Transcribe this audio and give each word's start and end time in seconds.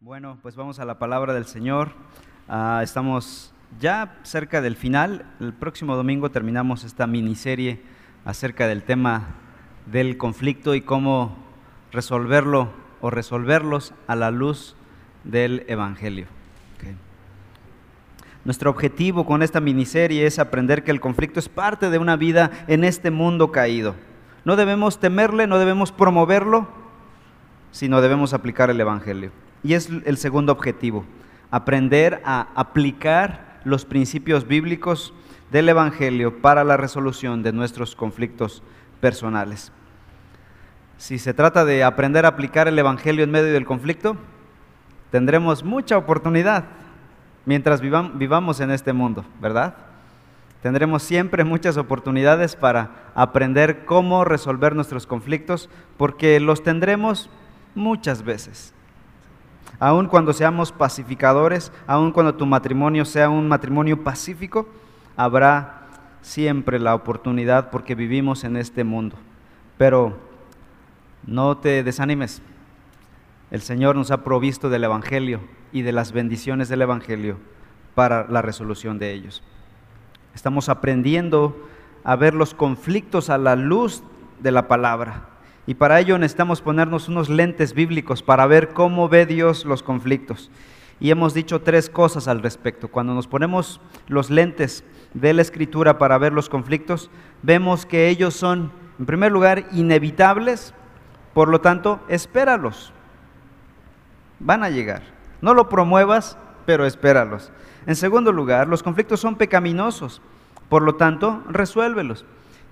Bueno, 0.00 0.38
pues 0.42 0.56
vamos 0.56 0.78
a 0.78 0.84
la 0.84 0.98
palabra 0.98 1.32
del 1.32 1.46
Señor. 1.46 1.92
Ah, 2.48 2.80
estamos 2.82 3.54
ya 3.80 4.18
cerca 4.24 4.60
del 4.60 4.76
final. 4.76 5.24
El 5.40 5.54
próximo 5.54 5.96
domingo 5.96 6.30
terminamos 6.30 6.84
esta 6.84 7.06
miniserie 7.06 7.80
acerca 8.26 8.68
del 8.68 8.82
tema 8.82 9.36
del 9.86 10.18
conflicto 10.18 10.74
y 10.74 10.82
cómo 10.82 11.34
resolverlo 11.92 12.68
o 13.00 13.08
resolverlos 13.08 13.94
a 14.06 14.16
la 14.16 14.30
luz 14.30 14.76
del 15.24 15.64
Evangelio. 15.66 16.26
Nuestro 18.44 18.70
objetivo 18.70 19.24
con 19.24 19.42
esta 19.42 19.60
miniserie 19.60 20.26
es 20.26 20.38
aprender 20.38 20.84
que 20.84 20.90
el 20.90 21.00
conflicto 21.00 21.40
es 21.40 21.48
parte 21.48 21.88
de 21.88 21.98
una 21.98 22.16
vida 22.16 22.50
en 22.68 22.84
este 22.84 23.10
mundo 23.10 23.50
caído. 23.50 23.94
No 24.44 24.56
debemos 24.56 25.00
temerle, 25.00 25.46
no 25.46 25.58
debemos 25.58 25.90
promoverlo, 25.90 26.68
sino 27.72 28.02
debemos 28.02 28.34
aplicar 28.34 28.68
el 28.68 28.78
Evangelio. 28.78 29.32
Y 29.62 29.74
es 29.74 29.88
el 30.04 30.16
segundo 30.16 30.52
objetivo, 30.52 31.04
aprender 31.50 32.22
a 32.24 32.48
aplicar 32.54 33.60
los 33.64 33.84
principios 33.84 34.46
bíblicos 34.46 35.12
del 35.50 35.68
Evangelio 35.68 36.40
para 36.40 36.64
la 36.64 36.76
resolución 36.76 37.42
de 37.42 37.52
nuestros 37.52 37.96
conflictos 37.96 38.62
personales. 39.00 39.72
Si 40.98 41.18
se 41.18 41.34
trata 41.34 41.64
de 41.64 41.84
aprender 41.84 42.24
a 42.24 42.28
aplicar 42.28 42.68
el 42.68 42.78
Evangelio 42.78 43.24
en 43.24 43.30
medio 43.30 43.52
del 43.52 43.66
conflicto, 43.66 44.16
tendremos 45.10 45.64
mucha 45.64 45.98
oportunidad 45.98 46.64
mientras 47.44 47.80
vivamos 47.80 48.60
en 48.60 48.70
este 48.70 48.92
mundo, 48.92 49.24
¿verdad? 49.40 49.74
Tendremos 50.62 51.02
siempre 51.02 51.44
muchas 51.44 51.76
oportunidades 51.76 52.56
para 52.56 53.10
aprender 53.14 53.84
cómo 53.84 54.24
resolver 54.24 54.74
nuestros 54.74 55.06
conflictos, 55.06 55.68
porque 55.96 56.40
los 56.40 56.62
tendremos 56.62 57.30
muchas 57.74 58.22
veces 58.22 58.74
aun 59.78 60.06
cuando 60.06 60.32
seamos 60.32 60.72
pacificadores, 60.72 61.72
aun 61.86 62.12
cuando 62.12 62.34
tu 62.34 62.46
matrimonio 62.46 63.04
sea 63.04 63.28
un 63.28 63.48
matrimonio 63.48 64.02
pacífico, 64.02 64.68
habrá 65.16 65.86
siempre 66.22 66.78
la 66.78 66.94
oportunidad 66.94 67.70
porque 67.70 67.94
vivimos 67.94 68.44
en 68.44 68.56
este 68.56 68.84
mundo. 68.84 69.16
Pero 69.78 70.18
no 71.26 71.58
te 71.58 71.82
desanimes. 71.82 72.42
El 73.50 73.60
Señor 73.60 73.96
nos 73.96 74.10
ha 74.10 74.24
provisto 74.24 74.70
del 74.70 74.84
Evangelio 74.84 75.40
y 75.72 75.82
de 75.82 75.92
las 75.92 76.12
bendiciones 76.12 76.68
del 76.68 76.82
Evangelio 76.82 77.38
para 77.94 78.26
la 78.28 78.42
resolución 78.42 78.98
de 78.98 79.12
ellos. 79.12 79.42
Estamos 80.34 80.68
aprendiendo 80.68 81.56
a 82.04 82.16
ver 82.16 82.34
los 82.34 82.54
conflictos 82.54 83.30
a 83.30 83.38
la 83.38 83.56
luz 83.56 84.02
de 84.40 84.50
la 84.50 84.68
palabra 84.68 85.35
y 85.66 85.74
para 85.74 85.98
ello 85.98 86.16
necesitamos 86.16 86.62
ponernos 86.62 87.08
unos 87.08 87.28
lentes 87.28 87.74
bíblicos 87.74 88.22
para 88.22 88.46
ver 88.46 88.68
cómo 88.68 89.08
ve 89.08 89.26
Dios 89.26 89.64
los 89.64 89.82
conflictos. 89.82 90.50
Y 91.00 91.10
hemos 91.10 91.34
dicho 91.34 91.60
tres 91.60 91.90
cosas 91.90 92.28
al 92.28 92.42
respecto. 92.42 92.88
Cuando 92.88 93.14
nos 93.14 93.26
ponemos 93.26 93.80
los 94.06 94.30
lentes 94.30 94.84
de 95.12 95.34
la 95.34 95.42
escritura 95.42 95.98
para 95.98 96.18
ver 96.18 96.32
los 96.32 96.48
conflictos, 96.48 97.10
vemos 97.42 97.84
que 97.84 98.08
ellos 98.08 98.34
son, 98.34 98.72
en 98.98 99.06
primer 99.06 99.32
lugar, 99.32 99.66
inevitables, 99.72 100.72
por 101.34 101.48
lo 101.48 101.60
tanto, 101.60 102.00
espéralos. 102.08 102.92
Van 104.38 104.62
a 104.62 104.70
llegar. 104.70 105.02
No 105.42 105.52
lo 105.52 105.68
promuevas, 105.68 106.38
pero 106.64 106.86
espéralos. 106.86 107.52
En 107.86 107.96
segundo 107.96 108.32
lugar, 108.32 108.68
los 108.68 108.82
conflictos 108.82 109.20
son 109.20 109.36
pecaminosos, 109.36 110.22
por 110.68 110.82
lo 110.82 110.94
tanto, 110.94 111.42
resuélvelos. 111.48 112.24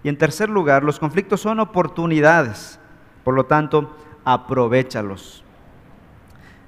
Y 0.02 0.08
en 0.08 0.18
tercer 0.18 0.48
lugar, 0.48 0.82
los 0.82 0.98
conflictos 0.98 1.40
son 1.40 1.60
oportunidades. 1.60 2.80
Por 3.24 3.34
lo 3.34 3.46
tanto, 3.46 3.96
aprovechalos. 4.24 5.42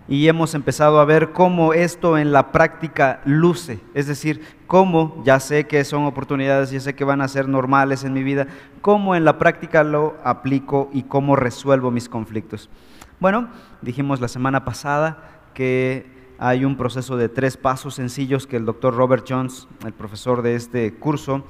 Y 0.08 0.28
hemos 0.28 0.54
empezado 0.54 1.00
a 1.00 1.04
ver 1.04 1.32
cómo 1.32 1.74
esto 1.74 2.16
en 2.16 2.32
la 2.32 2.52
práctica 2.52 3.20
luce, 3.24 3.80
es 3.92 4.06
decir, 4.06 4.40
cómo 4.68 5.20
ya 5.24 5.40
sé 5.40 5.66
que 5.66 5.82
son 5.84 6.04
oportunidades, 6.04 6.70
ya 6.70 6.78
sé 6.78 6.94
que 6.94 7.02
van 7.02 7.20
a 7.20 7.28
ser 7.28 7.48
normales 7.48 8.04
en 8.04 8.12
mi 8.12 8.22
vida, 8.22 8.46
cómo 8.82 9.16
en 9.16 9.24
la 9.24 9.38
práctica 9.38 9.82
lo 9.82 10.16
aplico 10.22 10.90
y 10.92 11.02
cómo 11.02 11.34
resuelvo 11.34 11.90
mis 11.90 12.08
conflictos. 12.08 12.70
Bueno, 13.18 13.48
dijimos 13.82 14.20
la 14.20 14.28
semana 14.28 14.64
pasada 14.64 15.40
que 15.54 16.06
hay 16.38 16.64
un 16.64 16.76
proceso 16.76 17.16
de 17.16 17.28
tres 17.28 17.56
pasos 17.56 17.94
sencillos 17.94 18.46
que 18.46 18.56
el 18.56 18.64
doctor 18.64 18.94
Robert 18.94 19.24
Jones, 19.28 19.66
el 19.84 19.92
profesor 19.92 20.42
de 20.42 20.54
este 20.54 20.94
curso, 20.94 21.44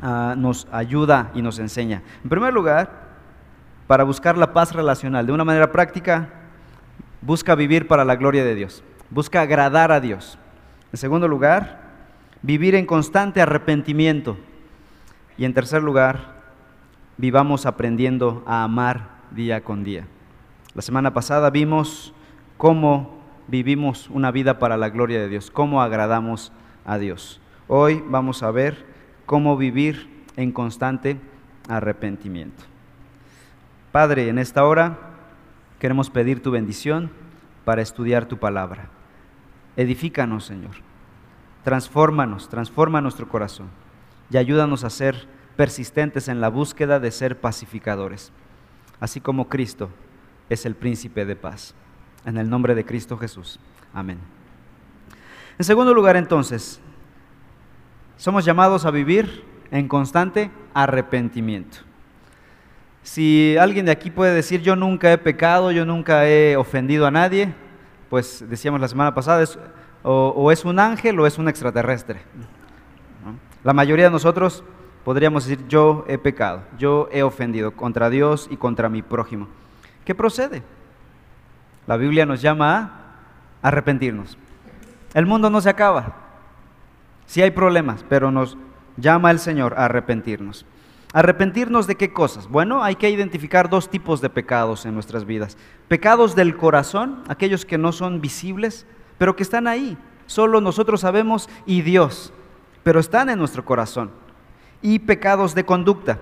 ah, 0.00 0.34
nos 0.38 0.68
ayuda 0.72 1.32
y 1.34 1.42
nos 1.42 1.58
enseña. 1.58 2.02
En 2.22 2.30
primer 2.30 2.54
lugar, 2.54 3.03
para 3.94 4.02
buscar 4.02 4.36
la 4.36 4.52
paz 4.52 4.72
relacional. 4.72 5.24
De 5.24 5.30
una 5.32 5.44
manera 5.44 5.70
práctica, 5.70 6.28
busca 7.20 7.54
vivir 7.54 7.86
para 7.86 8.04
la 8.04 8.16
gloria 8.16 8.44
de 8.44 8.56
Dios, 8.56 8.82
busca 9.08 9.40
agradar 9.40 9.92
a 9.92 10.00
Dios. 10.00 10.36
En 10.92 10.98
segundo 10.98 11.28
lugar, 11.28 11.92
vivir 12.42 12.74
en 12.74 12.86
constante 12.86 13.40
arrepentimiento. 13.40 14.36
Y 15.38 15.44
en 15.44 15.54
tercer 15.54 15.80
lugar, 15.80 16.42
vivamos 17.18 17.66
aprendiendo 17.66 18.42
a 18.48 18.64
amar 18.64 19.10
día 19.30 19.62
con 19.62 19.84
día. 19.84 20.08
La 20.74 20.82
semana 20.82 21.14
pasada 21.14 21.50
vimos 21.50 22.12
cómo 22.56 23.22
vivimos 23.46 24.10
una 24.10 24.32
vida 24.32 24.58
para 24.58 24.76
la 24.76 24.88
gloria 24.88 25.20
de 25.20 25.28
Dios, 25.28 25.52
cómo 25.52 25.82
agradamos 25.82 26.50
a 26.84 26.98
Dios. 26.98 27.40
Hoy 27.68 28.02
vamos 28.08 28.42
a 28.42 28.50
ver 28.50 28.86
cómo 29.24 29.56
vivir 29.56 30.24
en 30.34 30.50
constante 30.50 31.16
arrepentimiento. 31.68 32.73
Padre, 33.94 34.28
en 34.28 34.40
esta 34.40 34.64
hora 34.64 34.98
queremos 35.78 36.10
pedir 36.10 36.42
tu 36.42 36.50
bendición 36.50 37.12
para 37.64 37.80
estudiar 37.80 38.26
tu 38.26 38.38
palabra. 38.38 38.88
Edifícanos, 39.76 40.46
Señor. 40.46 40.72
Transfórmanos, 41.62 42.48
transforma 42.48 43.00
nuestro 43.00 43.28
corazón 43.28 43.68
y 44.30 44.36
ayúdanos 44.36 44.82
a 44.82 44.90
ser 44.90 45.28
persistentes 45.54 46.26
en 46.26 46.40
la 46.40 46.48
búsqueda 46.48 46.98
de 46.98 47.12
ser 47.12 47.40
pacificadores, 47.40 48.32
así 48.98 49.20
como 49.20 49.48
Cristo 49.48 49.90
es 50.48 50.66
el 50.66 50.74
príncipe 50.74 51.24
de 51.24 51.36
paz. 51.36 51.76
En 52.24 52.36
el 52.36 52.50
nombre 52.50 52.74
de 52.74 52.84
Cristo 52.84 53.16
Jesús. 53.16 53.60
Amén. 53.92 54.18
En 55.56 55.64
segundo 55.64 55.94
lugar, 55.94 56.16
entonces, 56.16 56.80
somos 58.16 58.44
llamados 58.44 58.86
a 58.86 58.90
vivir 58.90 59.44
en 59.70 59.86
constante 59.86 60.50
arrepentimiento. 60.74 61.93
Si 63.04 63.54
alguien 63.60 63.84
de 63.84 63.92
aquí 63.92 64.10
puede 64.10 64.34
decir 64.34 64.62
yo 64.62 64.76
nunca 64.76 65.12
he 65.12 65.18
pecado, 65.18 65.70
yo 65.70 65.84
nunca 65.84 66.26
he 66.26 66.56
ofendido 66.56 67.06
a 67.06 67.10
nadie, 67.10 67.52
pues 68.08 68.42
decíamos 68.48 68.80
la 68.80 68.88
semana 68.88 69.14
pasada, 69.14 69.44
o, 70.02 70.50
es 70.50 70.64
un 70.64 70.78
ángel 70.78 71.20
o 71.20 71.26
es 71.26 71.38
un 71.38 71.46
extraterrestre. 71.48 72.22
La 73.62 73.74
mayoría 73.74 74.06
de 74.06 74.10
nosotros 74.10 74.64
podríamos 75.04 75.44
decir 75.44 75.68
yo 75.68 76.06
he 76.08 76.16
pecado, 76.16 76.62
yo 76.78 77.10
he 77.12 77.22
ofendido 77.22 77.72
contra 77.72 78.08
Dios 78.08 78.48
y 78.50 78.56
contra 78.56 78.88
mi 78.88 79.02
prójimo. 79.02 79.48
¿Qué 80.06 80.14
procede? 80.14 80.62
La 81.86 81.98
Biblia 81.98 82.24
nos 82.24 82.40
llama 82.40 82.90
a 83.62 83.68
arrepentirnos. 83.68 84.38
El 85.12 85.26
mundo 85.26 85.50
no 85.50 85.60
se 85.60 85.68
acaba. 85.68 86.14
Sí 87.26 87.42
hay 87.42 87.50
problemas, 87.50 88.02
pero 88.08 88.30
nos 88.30 88.56
llama 88.96 89.30
el 89.30 89.38
Señor 89.38 89.74
a 89.76 89.84
arrepentirnos. 89.84 90.64
¿Arrepentirnos 91.14 91.86
de 91.86 91.94
qué 91.94 92.12
cosas? 92.12 92.48
Bueno, 92.48 92.82
hay 92.82 92.96
que 92.96 93.08
identificar 93.08 93.70
dos 93.70 93.88
tipos 93.88 94.20
de 94.20 94.30
pecados 94.30 94.84
en 94.84 94.94
nuestras 94.94 95.24
vidas. 95.24 95.56
Pecados 95.86 96.34
del 96.34 96.56
corazón, 96.56 97.22
aquellos 97.28 97.64
que 97.64 97.78
no 97.78 97.92
son 97.92 98.20
visibles, 98.20 98.84
pero 99.16 99.36
que 99.36 99.44
están 99.44 99.68
ahí. 99.68 99.96
Solo 100.26 100.60
nosotros 100.60 101.02
sabemos 101.02 101.48
y 101.66 101.82
Dios, 101.82 102.32
pero 102.82 102.98
están 102.98 103.30
en 103.30 103.38
nuestro 103.38 103.64
corazón. 103.64 104.10
Y 104.82 104.98
pecados 104.98 105.54
de 105.54 105.64
conducta. 105.64 106.18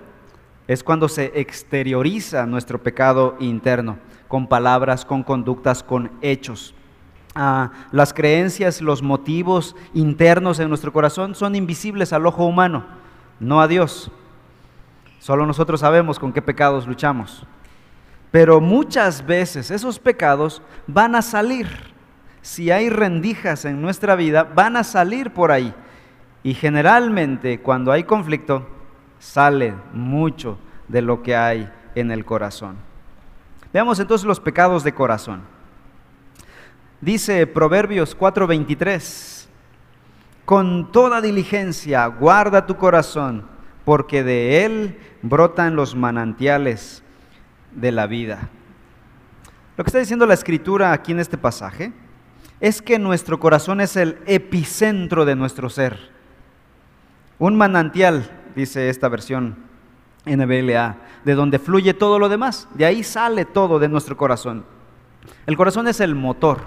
Es 0.67 0.83
cuando 0.83 1.09
se 1.09 1.31
exterioriza 1.41 2.45
nuestro 2.45 2.83
pecado 2.83 3.35
interno, 3.39 3.97
con 4.27 4.45
palabras, 4.45 5.05
con 5.05 5.23
conductas, 5.23 5.81
con 5.81 6.11
hechos. 6.21 6.75
Ah, 7.33 7.71
las 7.91 8.13
creencias, 8.13 8.79
los 8.79 9.01
motivos 9.01 9.75
internos 9.95 10.59
en 10.59 10.69
nuestro 10.69 10.93
corazón 10.93 11.33
son 11.33 11.55
invisibles 11.55 12.13
al 12.13 12.27
ojo 12.27 12.45
humano, 12.45 12.85
no 13.39 13.59
a 13.59 13.67
Dios. 13.67 14.11
Solo 15.23 15.45
nosotros 15.45 15.79
sabemos 15.79 16.19
con 16.19 16.33
qué 16.33 16.41
pecados 16.41 16.85
luchamos. 16.85 17.45
Pero 18.29 18.59
muchas 18.59 19.25
veces 19.25 19.71
esos 19.71 19.97
pecados 19.97 20.61
van 20.85 21.15
a 21.15 21.21
salir. 21.21 21.69
Si 22.41 22.71
hay 22.71 22.89
rendijas 22.89 23.63
en 23.63 23.81
nuestra 23.81 24.17
vida, 24.17 24.43
van 24.43 24.75
a 24.75 24.83
salir 24.83 25.31
por 25.31 25.53
ahí. 25.53 25.73
Y 26.43 26.53
generalmente 26.53 27.61
cuando 27.61 27.93
hay 27.93 28.03
conflicto, 28.03 28.67
sale 29.17 29.73
mucho 29.93 30.57
de 30.89 31.01
lo 31.01 31.23
que 31.23 31.37
hay 31.37 31.71
en 31.95 32.11
el 32.11 32.25
corazón. 32.25 32.75
Veamos 33.71 34.01
entonces 34.01 34.27
los 34.27 34.41
pecados 34.41 34.83
de 34.83 34.93
corazón. 34.93 35.43
Dice 36.99 37.47
Proverbios 37.47 38.13
4:23, 38.13 39.47
con 40.43 40.91
toda 40.91 41.21
diligencia 41.21 42.07
guarda 42.07 42.65
tu 42.65 42.75
corazón 42.75 43.52
porque 43.85 44.23
de 44.23 44.65
él 44.65 44.97
brotan 45.21 45.75
los 45.75 45.95
manantiales 45.95 47.03
de 47.75 47.91
la 47.91 48.07
vida. 48.07 48.49
Lo 49.77 49.83
que 49.83 49.89
está 49.89 49.99
diciendo 49.99 50.25
la 50.25 50.35
escritura 50.35 50.91
aquí 50.91 51.11
en 51.11 51.19
este 51.19 51.37
pasaje 51.37 51.91
es 52.59 52.81
que 52.81 52.99
nuestro 52.99 53.39
corazón 53.39 53.81
es 53.81 53.95
el 53.95 54.19
epicentro 54.25 55.25
de 55.25 55.35
nuestro 55.35 55.69
ser. 55.69 55.99
Un 57.39 57.55
manantial, 57.55 58.29
dice 58.55 58.89
esta 58.89 59.09
versión 59.09 59.57
NBLA, 60.25 60.97
de 61.25 61.35
donde 61.35 61.59
fluye 61.59 61.93
todo 61.93 62.19
lo 62.19 62.29
demás. 62.29 62.67
De 62.75 62.85
ahí 62.85 63.03
sale 63.03 63.45
todo 63.45 63.79
de 63.79 63.89
nuestro 63.89 64.15
corazón. 64.15 64.65
El 65.45 65.57
corazón 65.57 65.87
es 65.87 65.99
el 65.99 66.15
motor 66.15 66.61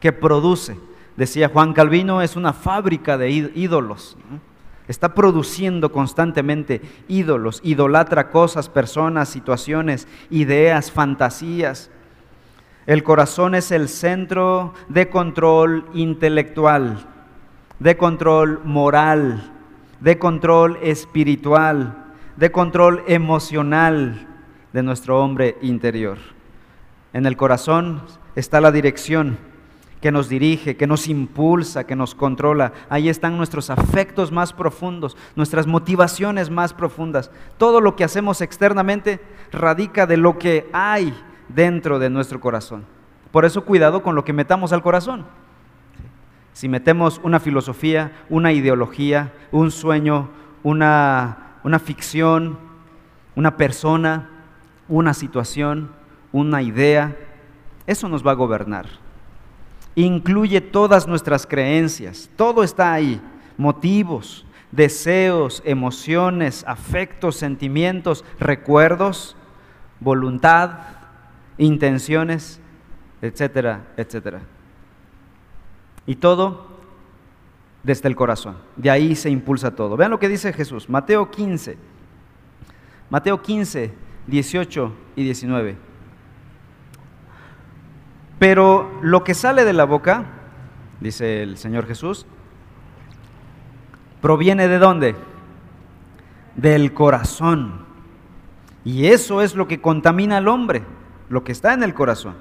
que 0.00 0.12
produce. 0.12 0.76
Decía 1.16 1.48
Juan 1.48 1.72
Calvino, 1.72 2.22
es 2.22 2.36
una 2.36 2.52
fábrica 2.52 3.16
de 3.16 3.30
ídolos. 3.30 4.16
Está 4.90 5.14
produciendo 5.14 5.92
constantemente 5.92 6.82
ídolos, 7.06 7.60
idolatra 7.62 8.28
cosas, 8.28 8.68
personas, 8.68 9.28
situaciones, 9.28 10.08
ideas, 10.30 10.90
fantasías. 10.90 11.92
El 12.86 13.04
corazón 13.04 13.54
es 13.54 13.70
el 13.70 13.88
centro 13.88 14.74
de 14.88 15.08
control 15.08 15.86
intelectual, 15.94 17.06
de 17.78 17.96
control 17.96 18.62
moral, 18.64 19.52
de 20.00 20.18
control 20.18 20.76
espiritual, 20.82 22.12
de 22.36 22.50
control 22.50 23.04
emocional 23.06 24.26
de 24.72 24.82
nuestro 24.82 25.22
hombre 25.22 25.56
interior. 25.62 26.18
En 27.12 27.26
el 27.26 27.36
corazón 27.36 28.02
está 28.34 28.60
la 28.60 28.72
dirección 28.72 29.38
que 30.00 30.10
nos 30.10 30.28
dirige, 30.28 30.76
que 30.76 30.86
nos 30.86 31.08
impulsa, 31.08 31.84
que 31.84 31.96
nos 31.96 32.14
controla. 32.14 32.72
Ahí 32.88 33.08
están 33.08 33.36
nuestros 33.36 33.68
afectos 33.68 34.32
más 34.32 34.52
profundos, 34.52 35.16
nuestras 35.36 35.66
motivaciones 35.66 36.50
más 36.50 36.72
profundas. 36.72 37.30
Todo 37.58 37.80
lo 37.80 37.96
que 37.96 38.04
hacemos 38.04 38.40
externamente 38.40 39.20
radica 39.52 40.06
de 40.06 40.16
lo 40.16 40.38
que 40.38 40.68
hay 40.72 41.14
dentro 41.48 41.98
de 41.98 42.08
nuestro 42.08 42.40
corazón. 42.40 42.84
Por 43.30 43.44
eso 43.44 43.64
cuidado 43.64 44.02
con 44.02 44.14
lo 44.14 44.24
que 44.24 44.32
metamos 44.32 44.72
al 44.72 44.82
corazón. 44.82 45.26
Si 46.52 46.68
metemos 46.68 47.20
una 47.22 47.38
filosofía, 47.38 48.12
una 48.28 48.52
ideología, 48.52 49.32
un 49.52 49.70
sueño, 49.70 50.30
una, 50.62 51.58
una 51.62 51.78
ficción, 51.78 52.58
una 53.36 53.56
persona, 53.56 54.28
una 54.88 55.14
situación, 55.14 55.90
una 56.32 56.62
idea, 56.62 57.16
eso 57.86 58.08
nos 58.08 58.26
va 58.26 58.32
a 58.32 58.34
gobernar. 58.34 58.86
Incluye 60.00 60.62
todas 60.62 61.06
nuestras 61.06 61.46
creencias, 61.46 62.30
todo 62.36 62.62
está 62.62 62.92
ahí, 62.92 63.20
motivos, 63.58 64.46
deseos, 64.72 65.62
emociones, 65.66 66.64
afectos, 66.66 67.36
sentimientos, 67.36 68.24
recuerdos, 68.38 69.36
voluntad, 70.00 70.78
intenciones, 71.58 72.60
etcétera, 73.20 73.88
etcétera. 73.98 74.40
Y 76.06 76.14
todo 76.14 76.68
desde 77.82 78.08
el 78.08 78.16
corazón. 78.16 78.56
De 78.76 78.90
ahí 78.90 79.14
se 79.14 79.28
impulsa 79.28 79.74
todo. 79.74 79.98
Vean 79.98 80.10
lo 80.10 80.18
que 80.18 80.28
dice 80.28 80.52
Jesús, 80.54 80.88
Mateo 80.88 81.30
15. 81.30 81.76
Mateo 83.10 83.42
15, 83.42 83.92
18 84.26 84.94
y 85.16 85.24
19. 85.24 85.89
Pero 88.40 88.90
lo 89.02 89.22
que 89.22 89.34
sale 89.34 89.66
de 89.66 89.74
la 89.74 89.84
boca, 89.84 90.24
dice 90.98 91.42
el 91.42 91.58
Señor 91.58 91.86
Jesús, 91.86 92.24
proviene 94.22 94.66
de 94.66 94.78
dónde? 94.78 95.14
Del 96.56 96.94
corazón. 96.94 97.84
Y 98.82 99.08
eso 99.08 99.42
es 99.42 99.54
lo 99.54 99.68
que 99.68 99.82
contamina 99.82 100.38
al 100.38 100.48
hombre, 100.48 100.84
lo 101.28 101.44
que 101.44 101.52
está 101.52 101.74
en 101.74 101.82
el 101.82 101.92
corazón. 101.92 102.34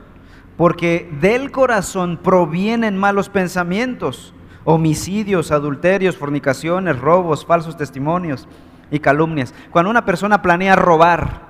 Porque 0.56 1.12
del 1.20 1.52
corazón 1.52 2.18
provienen 2.24 2.98
malos 2.98 3.28
pensamientos, 3.28 4.34
homicidios, 4.64 5.52
adulterios, 5.52 6.16
fornicaciones, 6.16 6.98
robos, 6.98 7.46
falsos 7.46 7.76
testimonios 7.76 8.48
y 8.90 9.00
calumnias. 9.00 9.54
Cuando 9.70 9.92
una 9.92 10.06
persona 10.06 10.42
planea 10.42 10.78
robar, 10.78 11.42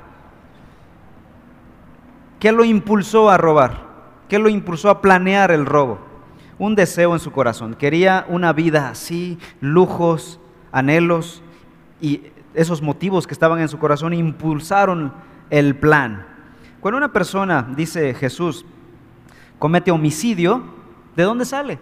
¿qué 2.39 2.51
lo 2.51 2.63
impulsó 2.63 3.29
a 3.29 3.37
robar? 3.37 3.88
¿Qué 4.29 4.37
lo 4.37 4.47
impulsó 4.47 4.91
a 4.91 5.01
planear 5.01 5.51
el 5.51 5.65
robo? 5.65 5.99
Un 6.59 6.75
deseo 6.75 7.13
en 7.13 7.19
su 7.19 7.31
corazón. 7.31 7.73
Quería 7.73 8.25
una 8.29 8.53
vida 8.53 8.89
así, 8.89 9.39
lujos, 9.59 10.39
anhelos 10.71 11.41
y 11.99 12.21
esos 12.53 12.81
motivos 12.81 13.25
que 13.25 13.33
estaban 13.33 13.59
en 13.59 13.67
su 13.67 13.79
corazón 13.79 14.13
impulsaron 14.13 15.11
el 15.49 15.75
plan. 15.75 16.27
Cuando 16.79 16.97
una 16.97 17.11
persona, 17.11 17.67
dice 17.75 18.13
Jesús, 18.13 18.65
comete 19.57 19.89
homicidio, 19.89 20.63
¿de 21.15 21.23
dónde 21.23 21.45
sale? 21.45 21.79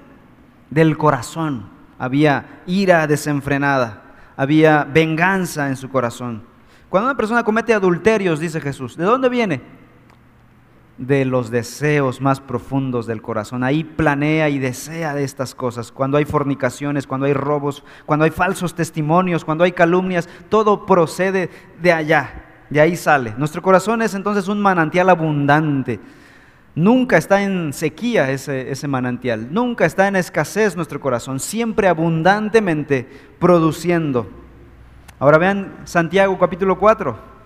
Del 0.69 0.97
corazón. 0.97 1.69
Había 1.99 2.61
ira 2.65 3.07
desenfrenada, 3.07 4.03
había 4.37 4.85
venganza 4.85 5.67
en 5.67 5.75
su 5.75 5.89
corazón. 5.89 6.43
Cuando 6.89 7.09
una 7.09 7.17
persona 7.17 7.43
comete 7.43 7.73
adulterios, 7.73 8.39
dice 8.39 8.61
Jesús, 8.61 8.95
¿de 8.95 9.03
dónde 9.03 9.27
viene? 9.27 9.76
De 10.97 11.25
los 11.25 11.51
deseos 11.51 12.21
más 12.21 12.39
profundos 12.39 13.05
del 13.05 13.21
corazón. 13.21 13.63
Ahí 13.63 13.83
planea 13.83 14.49
y 14.49 14.57
desea 14.57 15.13
de 15.13 15.23
estas 15.23 15.53
cosas. 15.53 15.91
Cuando 15.91 16.17
hay 16.17 16.25
fornicaciones, 16.25 17.05
cuando 17.05 17.27
hay 17.27 17.33
robos, 17.33 17.83
cuando 18.05 18.25
hay 18.25 18.31
falsos 18.31 18.73
testimonios, 18.73 19.45
cuando 19.45 19.63
hay 19.63 19.71
calumnias, 19.73 20.27
todo 20.49 20.85
procede 20.85 21.49
de 21.81 21.91
allá, 21.91 22.45
de 22.69 22.81
ahí 22.81 22.95
sale. 22.95 23.35
Nuestro 23.37 23.61
corazón 23.61 24.01
es 24.01 24.15
entonces 24.15 24.47
un 24.47 24.59
manantial 24.59 25.09
abundante. 25.09 25.99
Nunca 26.73 27.17
está 27.17 27.41
en 27.41 27.73
sequía 27.73 28.29
ese, 28.29 28.71
ese 28.71 28.87
manantial, 28.87 29.51
nunca 29.51 29.85
está 29.85 30.07
en 30.07 30.15
escasez 30.15 30.75
nuestro 30.75 30.99
corazón, 30.99 31.39
siempre 31.39 31.87
abundantemente 31.87 33.07
produciendo. 33.39 34.29
Ahora 35.17 35.39
vean 35.39 35.75
Santiago 35.85 36.37
capítulo 36.37 36.77
4. 36.77 37.36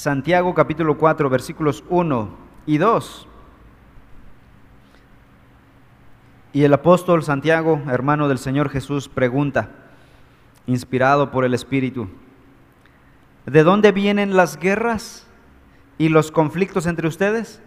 Santiago 0.00 0.54
capítulo 0.54 0.96
4, 0.96 1.28
versículos 1.28 1.84
1 1.90 2.30
y 2.64 2.78
2. 2.78 3.28
Y 6.54 6.62
el 6.62 6.72
apóstol 6.72 7.22
Santiago, 7.22 7.82
hermano 7.86 8.26
del 8.26 8.38
Señor 8.38 8.70
Jesús, 8.70 9.10
pregunta, 9.10 9.68
inspirado 10.66 11.30
por 11.30 11.44
el 11.44 11.52
Espíritu, 11.52 12.08
¿de 13.44 13.62
dónde 13.62 13.92
vienen 13.92 14.38
las 14.38 14.58
guerras 14.58 15.26
y 15.98 16.08
los 16.08 16.32
conflictos 16.32 16.86
entre 16.86 17.06
ustedes? 17.06 17.60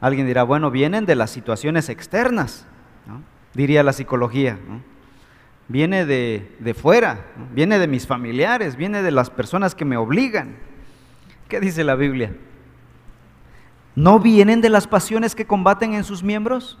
Alguien 0.00 0.26
dirá, 0.26 0.42
bueno, 0.42 0.72
vienen 0.72 1.06
de 1.06 1.14
las 1.14 1.30
situaciones 1.30 1.88
externas, 1.88 2.66
diría 3.54 3.84
la 3.84 3.92
psicología 3.92 4.58
viene 5.70 6.04
de, 6.04 6.74
fuera, 6.74 7.26
viene 7.54 7.78
de 7.78 7.86
mis 7.86 8.04
familiares, 8.04 8.74
viene 8.74 9.04
de 9.04 9.12
las 9.12 9.30
personas 9.30 9.76
que 9.76 9.84
me 9.84 9.96
obligan. 9.96 10.56
¿Qué 11.48 11.60
dice 11.60 11.84
la 11.84 11.94
Biblia? 11.94 12.34
¿No 13.94 14.18
vienen 14.18 14.60
de 14.60 14.68
las 14.68 14.88
pasiones 14.88 15.36
que 15.36 15.46
combaten 15.46 15.94
en 15.94 16.02
sus 16.02 16.24
miembros? 16.24 16.76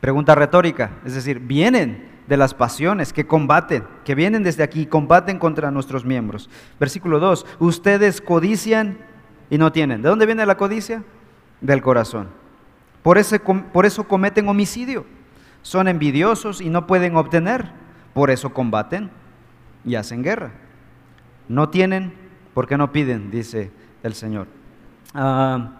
Pregunta 0.00 0.34
retórica, 0.34 0.90
es 1.06 1.14
decir, 1.14 1.40
vienen 1.40 2.10
de 2.26 2.36
las 2.36 2.52
pasiones 2.52 3.14
que 3.14 3.26
combaten, 3.26 3.84
que 4.04 4.14
vienen 4.14 4.42
desde 4.42 4.62
aquí, 4.62 4.84
combaten 4.84 5.38
contra 5.38 5.70
nuestros 5.70 6.04
miembros. 6.04 6.50
Versículo 6.78 7.18
2, 7.20 7.46
ustedes 7.58 8.20
codician 8.20 8.98
y 9.48 9.56
no 9.56 9.72
tienen. 9.72 10.02
¿De 10.02 10.10
dónde 10.10 10.26
viene 10.26 10.44
la 10.44 10.58
codicia? 10.58 11.04
Del 11.62 11.80
corazón. 11.80 12.28
Por, 13.02 13.16
ese, 13.16 13.40
por 13.40 13.86
eso 13.86 14.04
cometen 14.04 14.46
homicidio 14.46 15.06
son 15.68 15.86
envidiosos 15.86 16.62
y 16.62 16.70
no 16.70 16.86
pueden 16.86 17.14
obtener, 17.14 17.66
por 18.14 18.30
eso 18.30 18.54
combaten 18.54 19.10
y 19.84 19.96
hacen 19.96 20.22
guerra. 20.22 20.52
No 21.46 21.68
tienen, 21.68 22.14
porque 22.54 22.78
no 22.78 22.90
piden, 22.90 23.30
dice 23.30 23.70
el 24.02 24.14
Señor. 24.14 24.46
Ah, 25.12 25.72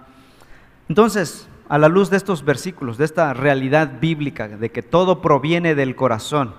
entonces, 0.90 1.49
a 1.71 1.78
la 1.78 1.88
luz 1.88 2.11
de 2.11 2.18
estos 2.18 2.45
versículos, 2.45 2.99
de 2.99 3.07
esta 3.07 3.33
realidad 3.33 3.92
bíblica, 3.99 4.47
de 4.47 4.71
que 4.71 4.83
todo 4.83 5.23
proviene 5.23 5.75
del 5.75 5.97
corazón, 5.97 6.54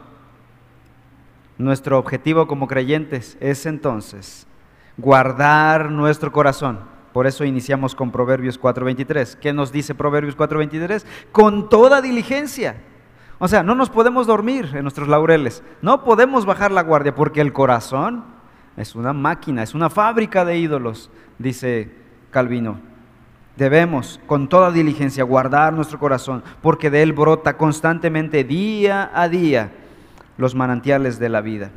nuestro 1.59 2.00
objetivo 2.00 2.48
como 2.48 2.67
creyentes 2.67 3.38
es 3.39 3.67
entonces 3.67 4.48
guardar 4.98 5.91
nuestro 5.91 6.31
corazón. 6.31 6.79
Por 7.13 7.27
eso 7.27 7.45
iniciamos 7.45 7.93
con 7.93 8.12
Proverbios 8.12 8.59
4:23. 8.59 9.36
¿Qué 9.36 9.53
nos 9.53 9.71
dice 9.71 9.93
Proverbios 9.93 10.36
4:23? 10.36 11.05
Con 11.31 11.69
toda 11.69 12.01
diligencia 12.01 12.88
o 13.39 13.48
sea, 13.48 13.63
no 13.63 13.74
nos 13.74 13.89
podemos 13.89 14.27
dormir 14.27 14.69
en 14.74 14.84
nuestros 14.84 15.08
laureles, 15.08 15.63
no 15.81 16.03
podemos 16.03 16.46
bajar 16.46 16.72
la 16.72 16.84
guardia 16.84 17.15
porque 17.15 17.39
el 17.39 17.53
corazón 17.53 18.25
es 18.75 18.96
una 18.96 19.13
máquina, 19.13 19.63
es 19.63 19.74
una 19.74 19.89
fábrica 19.89 20.43
de 20.43 20.58
ídolos, 20.58 21.10
dice 21.38 21.91
Calvino. 22.31 22.79
Debemos 23.55 24.22
con 24.25 24.48
toda 24.48 24.72
diligencia 24.72 25.24
guardar 25.24 25.74
nuestro 25.74 26.00
corazón 26.00 26.43
porque 26.62 26.89
de 26.89 27.01
él 27.01 27.12
brota 27.13 27.58
constantemente 27.58 28.43
día 28.43 29.12
a 29.13 29.27
día 29.27 29.72
los 30.38 30.55
manantiales 30.55 31.19
de 31.19 31.29
la 31.29 31.41
vida. 31.41 31.72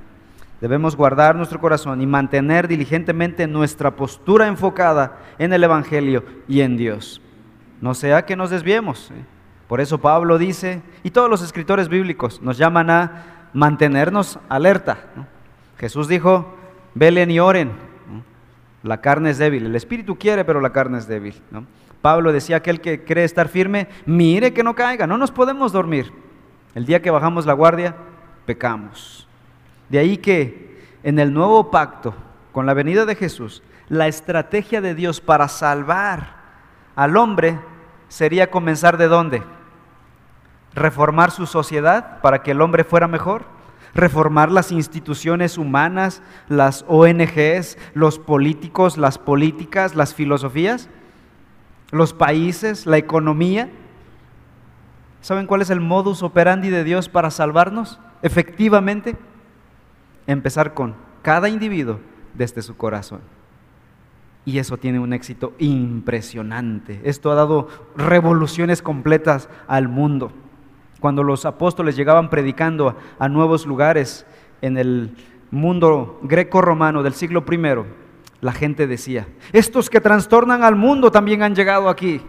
Debemos 0.61 0.95
guardar 0.95 1.35
nuestro 1.35 1.59
corazón 1.59 2.00
y 2.00 2.07
mantener 2.07 2.69
diligentemente 2.69 3.49
nuestra 3.49 3.97
postura 3.97 4.47
enfocada 4.47 5.19
en 5.38 5.52
el 5.52 5.64
Evangelio 5.64 6.25
y 6.47 6.61
en 6.61 6.76
Dios. 6.76 7.21
no 7.81 7.95
sea 7.95 8.25
que 8.25 8.37
nos 8.37 8.50
desviemos. 8.50 9.11
¿eh? 9.11 9.31
Por 9.73 9.81
eso 9.81 9.97
Pablo 9.97 10.37
dice, 10.37 10.83
y 11.02 11.12
todos 11.12 11.31
los 11.31 11.41
escritores 11.41 11.88
bíblicos 11.88 12.43
nos 12.43 12.59
llaman 12.59 12.91
a 12.91 13.49
mantenernos 13.55 14.38
alerta. 14.50 14.99
Jesús 15.79 16.09
dijo, 16.09 16.55
velen 16.95 17.31
y 17.31 17.41
oren. 17.41 17.73
La 18.83 19.00
carne 19.00 19.31
es 19.31 19.38
débil, 19.38 19.64
el 19.64 19.75
espíritu 19.75 20.19
quiere, 20.19 20.45
pero 20.45 20.61
la 20.61 20.75
carne 20.75 20.99
es 20.99 21.09
débil. 21.09 21.41
Pablo 22.02 22.35
decía, 22.35 22.57
aquel 22.57 22.83
que 22.83 23.02
cree 23.02 23.25
estar 23.25 23.49
firme, 23.49 23.88
mire 24.05 24.52
que 24.52 24.62
no 24.62 24.75
caiga, 24.75 25.07
no 25.07 25.17
nos 25.17 25.31
podemos 25.31 25.73
dormir. 25.73 26.12
El 26.75 26.85
día 26.85 27.00
que 27.00 27.11
bajamos 27.11 27.47
la 27.47 27.55
guardia, 27.55 27.97
pecamos. 28.45 29.26
De 29.88 29.99
ahí 29.99 30.19
que 30.19 30.83
en 31.02 31.19
el 31.19 31.33
nuevo 31.33 31.71
pacto, 31.71 32.14
con 32.52 32.67
la 32.67 32.75
venida 32.75 33.07
de 33.07 33.14
Jesús, 33.14 33.62
la 33.88 34.07
estrategia 34.07 34.83
de 34.83 34.95
Dios 34.95 35.23
para 35.23 35.49
salvar 35.49 36.37
al 36.95 37.17
hombre 37.17 37.59
sería 38.09 38.50
comenzar 38.50 38.99
de 38.99 39.09
dónde? 39.09 39.43
Reformar 40.75 41.31
su 41.31 41.47
sociedad 41.47 42.21
para 42.21 42.43
que 42.43 42.52
el 42.52 42.61
hombre 42.61 42.85
fuera 42.85 43.09
mejor, 43.09 43.45
reformar 43.95 44.50
las 44.50 44.73
instituciones 44.73 45.59
humanas, 45.59 46.23
las 46.49 46.85
ONGs, 46.88 47.76
los 47.95 48.19
políticos, 48.19 48.97
las 48.97 49.19
políticas, 49.19 49.95
las 49.95 50.14
filosofías, 50.14 50.88
los 51.91 52.14
países, 52.14 52.87
la 52.87 52.97
economía. 52.97 53.71
¿Saben 55.21 55.47
cuál 55.47 55.62
es 55.62 55.71
el 55.71 55.81
modus 55.81 56.23
operandi 56.23 56.71
de 56.71 56.85
Dios 56.85 57.09
para 57.09 57.31
salvarnos? 57.31 58.00
Efectivamente, 58.23 59.17
empezar 60.26 60.75
con 60.75 60.95
cada 61.23 61.49
individuo 61.49 62.00
desde 62.35 62.62
su 62.62 62.76
corazón. 62.76 63.21
Y 64.45 64.59
eso 64.59 64.76
tiene 64.76 64.99
un 64.99 65.12
éxito 65.12 65.52
impresionante. 65.59 67.00
Esto 67.05 67.31
ha 67.31 67.37
dado 67.37 67.69
revoluciones 67.97 68.83
completas 68.83 69.49
al 69.69 69.88
mundo. 69.88 70.33
Cuando 71.02 71.25
los 71.25 71.47
apóstoles 71.47 71.97
llegaban 71.97 72.30
predicando 72.30 72.97
a 73.18 73.28
nuevos 73.28 73.66
lugares 73.66 74.25
en 74.61 74.78
el 74.78 75.16
mundo 75.50 76.21
greco-romano 76.23 77.02
del 77.02 77.14
siglo 77.14 77.44
I, 77.50 77.59
la 78.40 78.52
gente 78.52 78.87
decía, 78.87 79.26
estos 79.52 79.90
que 79.90 80.00
trastornan 80.00 80.62
al 80.62 80.76
mundo 80.76 81.11
también 81.11 81.42
han 81.42 81.56
llegado 81.56 81.88
aquí. 81.88 82.23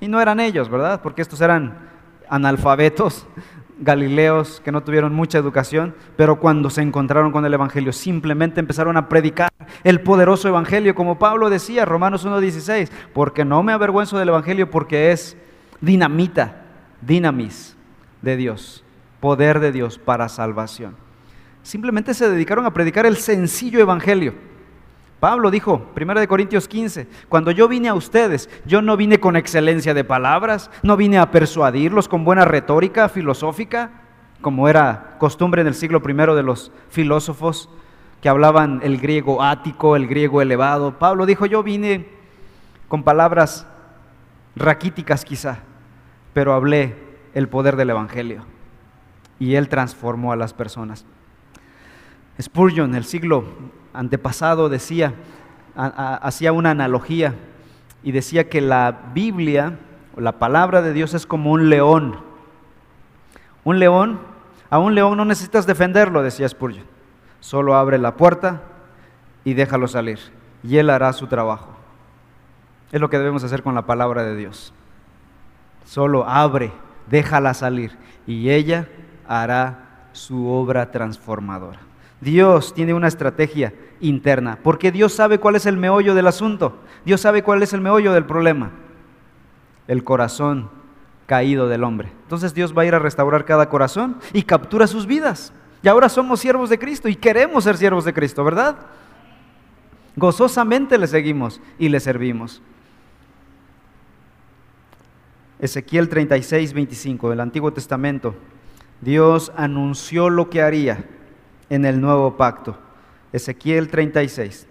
Y 0.00 0.06
no 0.06 0.20
eran 0.20 0.38
ellos, 0.38 0.68
¿verdad? 0.68 1.02
Porque 1.02 1.22
estos 1.22 1.40
eran 1.40 1.90
analfabetos, 2.28 3.26
galileos 3.80 4.60
que 4.64 4.70
no 4.70 4.84
tuvieron 4.84 5.12
mucha 5.12 5.36
educación, 5.36 5.92
pero 6.16 6.38
cuando 6.38 6.70
se 6.70 6.82
encontraron 6.82 7.32
con 7.32 7.44
el 7.44 7.52
Evangelio 7.52 7.92
simplemente 7.92 8.60
empezaron 8.60 8.96
a 8.96 9.08
predicar 9.08 9.50
el 9.82 10.02
poderoso 10.02 10.46
Evangelio, 10.46 10.94
como 10.94 11.18
Pablo 11.18 11.50
decía, 11.50 11.84
Romanos 11.84 12.24
1.16, 12.24 12.90
porque 13.12 13.44
no 13.44 13.64
me 13.64 13.72
avergüenzo 13.72 14.18
del 14.18 14.28
Evangelio 14.28 14.70
porque 14.70 15.10
es 15.10 15.36
dinamita, 15.80 16.63
dinamis 17.06 17.76
de 18.22 18.36
Dios, 18.36 18.84
poder 19.20 19.60
de 19.60 19.72
Dios 19.72 19.98
para 19.98 20.28
salvación. 20.28 20.96
Simplemente 21.62 22.14
se 22.14 22.28
dedicaron 22.28 22.66
a 22.66 22.74
predicar 22.74 23.06
el 23.06 23.16
sencillo 23.16 23.80
Evangelio. 23.80 24.34
Pablo 25.20 25.50
dijo, 25.50 25.90
1 25.98 26.28
Corintios 26.28 26.68
15, 26.68 27.06
cuando 27.30 27.50
yo 27.50 27.66
vine 27.66 27.88
a 27.88 27.94
ustedes, 27.94 28.50
yo 28.66 28.82
no 28.82 28.96
vine 28.96 29.20
con 29.20 29.36
excelencia 29.36 29.94
de 29.94 30.04
palabras, 30.04 30.70
no 30.82 30.98
vine 30.98 31.18
a 31.18 31.30
persuadirlos 31.30 32.08
con 32.08 32.24
buena 32.24 32.44
retórica 32.44 33.08
filosófica, 33.08 33.90
como 34.42 34.68
era 34.68 35.16
costumbre 35.18 35.62
en 35.62 35.68
el 35.68 35.74
siglo 35.74 36.02
I 36.06 36.12
de 36.12 36.42
los 36.42 36.70
filósofos 36.90 37.70
que 38.20 38.28
hablaban 38.28 38.80
el 38.82 38.98
griego 38.98 39.42
ático, 39.42 39.96
el 39.96 40.06
griego 40.06 40.42
elevado. 40.42 40.98
Pablo 40.98 41.24
dijo, 41.24 41.46
yo 41.46 41.62
vine 41.62 42.08
con 42.88 43.02
palabras 43.02 43.66
raquíticas 44.56 45.24
quizá, 45.24 45.60
pero 46.34 46.52
hablé 46.52 46.94
el 47.32 47.48
poder 47.48 47.76
del 47.76 47.90
Evangelio 47.90 48.44
y 49.38 49.54
él 49.54 49.68
transformó 49.68 50.32
a 50.32 50.36
las 50.36 50.52
personas. 50.52 51.06
Spurgeon, 52.40 52.94
el 52.94 53.04
siglo 53.04 53.44
antepasado, 53.92 54.68
decía, 54.68 55.14
hacía 55.76 56.52
una 56.52 56.70
analogía 56.70 57.34
y 58.02 58.12
decía 58.12 58.48
que 58.48 58.60
la 58.60 59.10
Biblia, 59.14 59.78
o 60.16 60.20
la 60.20 60.32
palabra 60.38 60.82
de 60.82 60.92
Dios 60.92 61.14
es 61.14 61.26
como 61.26 61.52
un 61.52 61.70
león. 61.70 62.18
Un 63.62 63.78
león, 63.78 64.20
a 64.68 64.78
un 64.78 64.94
león 64.94 65.16
no 65.16 65.24
necesitas 65.24 65.66
defenderlo, 65.66 66.22
decía 66.22 66.48
Spurgeon. 66.48 66.86
Solo 67.40 67.76
abre 67.76 67.98
la 67.98 68.16
puerta 68.16 68.62
y 69.44 69.54
déjalo 69.54 69.86
salir, 69.86 70.18
y 70.62 70.78
él 70.78 70.90
hará 70.90 71.12
su 71.12 71.28
trabajo. 71.28 71.68
Es 72.90 73.00
lo 73.00 73.10
que 73.10 73.18
debemos 73.18 73.44
hacer 73.44 73.62
con 73.62 73.74
la 73.74 73.86
palabra 73.86 74.24
de 74.24 74.36
Dios. 74.36 74.72
Solo 75.84 76.28
abre, 76.28 76.72
déjala 77.08 77.54
salir, 77.54 77.96
y 78.26 78.50
ella 78.50 78.88
hará 79.28 80.08
su 80.12 80.48
obra 80.48 80.90
transformadora. 80.90 81.80
Dios 82.20 82.72
tiene 82.72 82.94
una 82.94 83.08
estrategia 83.08 83.74
interna, 84.00 84.58
porque 84.62 84.90
Dios 84.90 85.12
sabe 85.12 85.38
cuál 85.38 85.56
es 85.56 85.66
el 85.66 85.76
meollo 85.76 86.14
del 86.14 86.26
asunto, 86.26 86.76
Dios 87.04 87.20
sabe 87.20 87.42
cuál 87.42 87.62
es 87.62 87.72
el 87.72 87.80
meollo 87.80 88.12
del 88.12 88.24
problema, 88.24 88.70
el 89.88 90.02
corazón 90.04 90.70
caído 91.26 91.68
del 91.68 91.84
hombre. 91.84 92.12
Entonces 92.22 92.54
Dios 92.54 92.76
va 92.76 92.82
a 92.82 92.86
ir 92.86 92.94
a 92.94 92.98
restaurar 92.98 93.44
cada 93.44 93.68
corazón 93.68 94.18
y 94.32 94.42
captura 94.42 94.86
sus 94.86 95.06
vidas. 95.06 95.52
Y 95.82 95.88
ahora 95.88 96.08
somos 96.08 96.40
siervos 96.40 96.70
de 96.70 96.78
Cristo 96.78 97.08
y 97.08 97.16
queremos 97.16 97.64
ser 97.64 97.76
siervos 97.76 98.04
de 98.04 98.14
Cristo, 98.14 98.42
¿verdad? 98.42 98.76
Gozosamente 100.16 100.96
le 100.96 101.06
seguimos 101.06 101.60
y 101.78 101.88
le 101.88 102.00
servimos. 102.00 102.62
Ezequiel 105.58 106.08
36, 106.08 106.72
25 106.72 107.30
del 107.30 107.40
Antiguo 107.40 107.72
Testamento. 107.72 108.34
Dios 109.00 109.52
anunció 109.56 110.30
lo 110.30 110.50
que 110.50 110.62
haría 110.62 111.04
en 111.70 111.84
el 111.84 112.00
nuevo 112.00 112.36
pacto. 112.36 112.78
Ezequiel 113.32 113.88
36. 113.88 114.66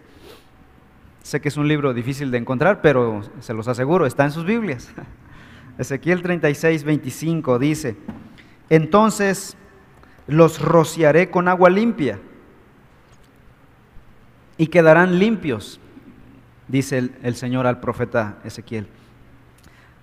Sé 1.22 1.40
que 1.40 1.48
es 1.48 1.58
un 1.58 1.68
libro 1.68 1.94
difícil 1.94 2.32
de 2.32 2.38
encontrar, 2.38 2.82
pero 2.82 3.22
se 3.40 3.54
los 3.54 3.68
aseguro, 3.68 4.06
está 4.06 4.26
en 4.26 4.32
sus 4.32 4.46
Biblias. 4.46 4.92
Ezequiel 5.78 6.22
36, 6.22 6.84
25 6.84 7.60
dice, 7.60 7.96
entonces 8.70 9.58
los 10.28 10.62
rociaré 10.62 11.32
con 11.32 11.48
agua 11.48 11.70
limpia 11.70 12.20
y 14.58 14.68
quedarán 14.68 15.18
limpios, 15.18 15.80
dice 16.68 17.00
el, 17.00 17.16
el, 17.24 17.36
Señor 17.36 17.66
al 17.66 17.80
profeta 17.80 18.38
Ezequiel. 18.44 18.88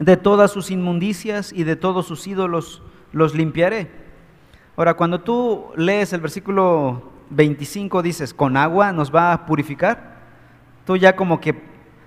De 0.00 0.16
todas 0.16 0.50
sus 0.50 0.72
inmundicias 0.72 1.52
y 1.52 1.62
de 1.62 1.76
todos 1.76 2.06
sus 2.06 2.26
ídolos 2.26 2.82
los 3.12 3.36
limpiaré 3.36 4.00
Ahora, 4.80 4.94
cuando 4.94 5.20
tú 5.20 5.66
lees 5.76 6.14
el 6.14 6.22
versículo 6.22 7.12
25, 7.28 8.00
dices, 8.00 8.32
con 8.32 8.56
agua 8.56 8.94
nos 8.94 9.14
va 9.14 9.34
a 9.34 9.44
purificar, 9.44 10.16
tú 10.86 10.96
ya 10.96 11.14
como 11.14 11.38
que 11.38 11.54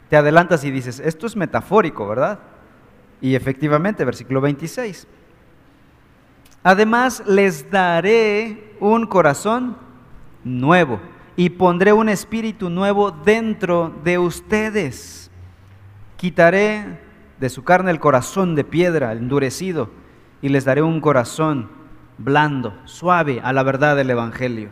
te 0.09 0.17
adelantas 0.17 0.63
y 0.63 0.71
dices, 0.71 0.99
esto 0.99 1.27
es 1.27 1.35
metafórico, 1.35 2.07
¿verdad? 2.07 2.39
Y 3.21 3.35
efectivamente, 3.35 4.03
versículo 4.03 4.41
26. 4.41 5.05
Además, 6.63 7.21
les 7.27 7.69
daré 7.69 8.75
un 8.79 9.05
corazón 9.05 9.77
nuevo 10.43 10.99
y 11.35 11.51
pondré 11.51 11.93
un 11.93 12.09
espíritu 12.09 12.71
nuevo 12.71 13.11
dentro 13.11 13.93
de 14.03 14.17
ustedes. 14.17 15.29
Quitaré 16.17 17.02
de 17.39 17.49
su 17.49 17.63
carne 17.63 17.91
el 17.91 17.99
corazón 17.99 18.55
de 18.55 18.63
piedra, 18.63 19.11
endurecido, 19.11 19.89
y 20.41 20.49
les 20.49 20.65
daré 20.65 20.81
un 20.81 21.01
corazón 21.01 21.69
blando, 22.17 22.73
suave 22.85 23.41
a 23.43 23.53
la 23.53 23.63
verdad 23.63 23.95
del 23.95 24.09
Evangelio. 24.09 24.69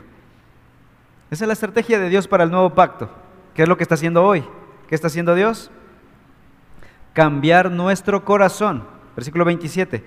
Esa 1.29 1.45
es 1.45 1.47
la 1.47 1.53
estrategia 1.53 1.99
de 1.99 2.09
Dios 2.09 2.27
para 2.27 2.43
el 2.43 2.51
nuevo 2.51 2.71
pacto. 2.71 3.09
¿Qué 3.53 3.63
es 3.63 3.69
lo 3.69 3.77
que 3.77 3.83
está 3.83 3.95
haciendo 3.95 4.23
hoy? 4.23 4.43
¿Qué 4.87 4.95
está 4.95 5.07
haciendo 5.07 5.33
Dios? 5.33 5.71
Cambiar 7.13 7.71
nuestro 7.71 8.25
corazón. 8.25 8.83
Versículo 9.15 9.45
27. 9.45 10.03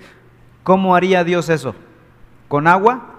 ¿Cómo 0.63 0.95
haría 0.95 1.25
Dios 1.25 1.49
eso? 1.49 1.75
¿Con 2.49 2.67
agua? 2.67 3.11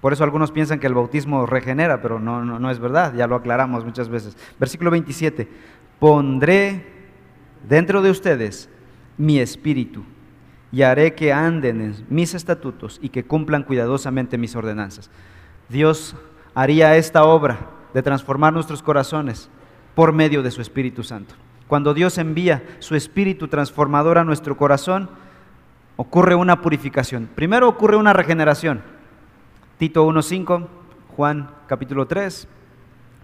Por 0.00 0.12
eso 0.12 0.24
algunos 0.24 0.52
piensan 0.52 0.78
que 0.78 0.86
el 0.86 0.94
bautismo 0.94 1.46
regenera, 1.46 2.00
pero 2.00 2.20
no, 2.20 2.44
no, 2.44 2.58
no 2.58 2.70
es 2.70 2.78
verdad, 2.78 3.14
ya 3.14 3.26
lo 3.26 3.36
aclaramos 3.36 3.84
muchas 3.84 4.08
veces. 4.08 4.36
Versículo 4.58 4.90
27. 4.90 5.48
Pondré 5.98 6.95
dentro 7.68 8.02
de 8.02 8.10
ustedes 8.10 8.68
mi 9.18 9.38
espíritu 9.38 10.04
y 10.72 10.82
haré 10.82 11.14
que 11.14 11.32
anden 11.32 11.80
en 11.80 12.06
mis 12.08 12.34
estatutos 12.34 12.98
y 13.02 13.08
que 13.08 13.24
cumplan 13.24 13.62
cuidadosamente 13.62 14.38
mis 14.38 14.56
ordenanzas. 14.56 15.10
Dios 15.68 16.14
haría 16.54 16.96
esta 16.96 17.24
obra 17.24 17.70
de 17.94 18.02
transformar 18.02 18.52
nuestros 18.52 18.82
corazones 18.82 19.48
por 19.94 20.12
medio 20.12 20.42
de 20.42 20.50
su 20.50 20.60
Espíritu 20.60 21.02
Santo. 21.02 21.34
Cuando 21.66 21.94
Dios 21.94 22.18
envía 22.18 22.62
su 22.78 22.94
Espíritu 22.94 23.48
transformador 23.48 24.18
a 24.18 24.24
nuestro 24.24 24.56
corazón, 24.56 25.08
ocurre 25.96 26.34
una 26.34 26.60
purificación. 26.60 27.28
Primero 27.34 27.68
ocurre 27.68 27.96
una 27.96 28.12
regeneración. 28.12 28.82
Tito 29.78 30.06
1.5, 30.06 30.66
Juan 31.16 31.50
capítulo 31.66 32.06
3, 32.06 32.48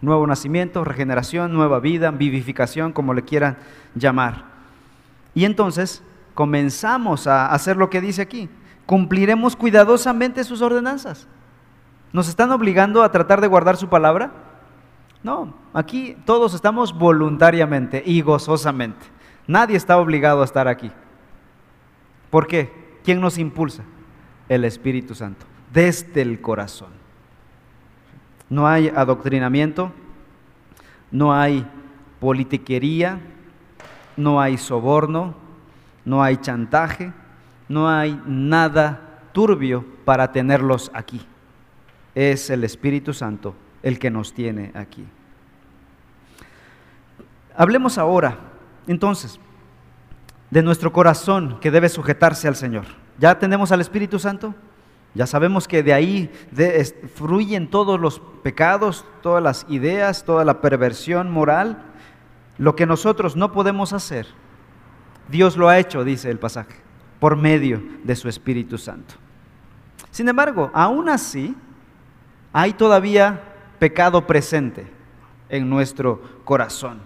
nuevo 0.02 0.26
nacimiento, 0.26 0.84
regeneración, 0.84 1.54
nueva 1.54 1.80
vida, 1.80 2.10
vivificación, 2.10 2.92
como 2.92 3.14
le 3.14 3.22
quieran 3.22 3.56
llamar. 3.94 4.44
Y 5.34 5.44
entonces 5.44 6.02
comenzamos 6.34 7.26
a 7.26 7.46
hacer 7.46 7.76
lo 7.76 7.88
que 7.88 8.00
dice 8.00 8.20
aquí. 8.20 8.50
Cumpliremos 8.84 9.56
cuidadosamente 9.56 10.44
sus 10.44 10.60
ordenanzas. 10.60 11.28
¿Nos 12.12 12.28
están 12.28 12.50
obligando 12.50 13.02
a 13.02 13.10
tratar 13.10 13.40
de 13.40 13.46
guardar 13.46 13.76
su 13.76 13.88
palabra? 13.88 14.32
No, 15.22 15.54
aquí 15.72 16.16
todos 16.26 16.52
estamos 16.52 16.92
voluntariamente 16.92 18.02
y 18.04 18.20
gozosamente. 18.22 19.06
Nadie 19.46 19.76
está 19.76 19.96
obligado 19.98 20.42
a 20.42 20.44
estar 20.44 20.68
aquí. 20.68 20.90
¿Por 22.28 22.46
qué? 22.46 22.98
¿Quién 23.04 23.20
nos 23.20 23.38
impulsa? 23.38 23.84
El 24.48 24.64
Espíritu 24.64 25.14
Santo, 25.14 25.46
desde 25.72 26.22
el 26.22 26.40
corazón. 26.40 27.01
No 28.52 28.68
hay 28.68 28.92
adoctrinamiento, 28.94 29.92
no 31.10 31.32
hay 31.32 31.66
politiquería, 32.20 33.18
no 34.14 34.42
hay 34.42 34.58
soborno, 34.58 35.34
no 36.04 36.22
hay 36.22 36.36
chantaje, 36.36 37.14
no 37.70 37.88
hay 37.88 38.20
nada 38.26 39.22
turbio 39.32 39.86
para 40.04 40.32
tenerlos 40.32 40.90
aquí. 40.92 41.26
Es 42.14 42.50
el 42.50 42.62
Espíritu 42.64 43.14
Santo 43.14 43.54
el 43.82 43.98
que 43.98 44.10
nos 44.10 44.34
tiene 44.34 44.70
aquí. 44.74 45.06
Hablemos 47.56 47.96
ahora, 47.96 48.36
entonces, 48.86 49.40
de 50.50 50.60
nuestro 50.60 50.92
corazón 50.92 51.58
que 51.58 51.70
debe 51.70 51.88
sujetarse 51.88 52.48
al 52.48 52.56
Señor. 52.56 52.84
¿Ya 53.18 53.38
tenemos 53.38 53.72
al 53.72 53.80
Espíritu 53.80 54.18
Santo? 54.18 54.54
Ya 55.14 55.26
sabemos 55.26 55.68
que 55.68 55.82
de 55.82 55.92
ahí 55.92 56.30
fluyen 57.14 57.68
todos 57.68 58.00
los 58.00 58.20
pecados, 58.42 59.04
todas 59.22 59.42
las 59.42 59.66
ideas, 59.68 60.24
toda 60.24 60.44
la 60.44 60.60
perversión 60.60 61.30
moral. 61.30 61.82
Lo 62.58 62.76
que 62.76 62.86
nosotros 62.86 63.36
no 63.36 63.52
podemos 63.52 63.92
hacer, 63.92 64.26
Dios 65.28 65.56
lo 65.56 65.68
ha 65.68 65.78
hecho, 65.78 66.04
dice 66.04 66.30
el 66.30 66.38
pasaje, 66.38 66.76
por 67.20 67.36
medio 67.36 67.82
de 68.04 68.16
su 68.16 68.28
Espíritu 68.28 68.78
Santo. 68.78 69.14
Sin 70.10 70.28
embargo, 70.28 70.70
aún 70.74 71.08
así, 71.08 71.54
hay 72.52 72.72
todavía 72.72 73.42
pecado 73.78 74.26
presente 74.26 74.86
en 75.48 75.68
nuestro 75.68 76.22
corazón. 76.44 77.00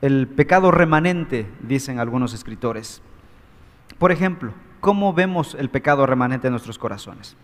El 0.00 0.28
pecado 0.28 0.70
remanente, 0.70 1.50
dicen 1.60 1.98
algunos 1.98 2.34
escritores. 2.34 3.00
Por 3.98 4.12
ejemplo, 4.12 4.52
¿cómo 4.84 5.14
vemos 5.14 5.56
el 5.58 5.70
pecado 5.70 6.04
remanente 6.04 6.46
en 6.46 6.50
nuestros 6.50 6.78
corazones? 6.78 7.38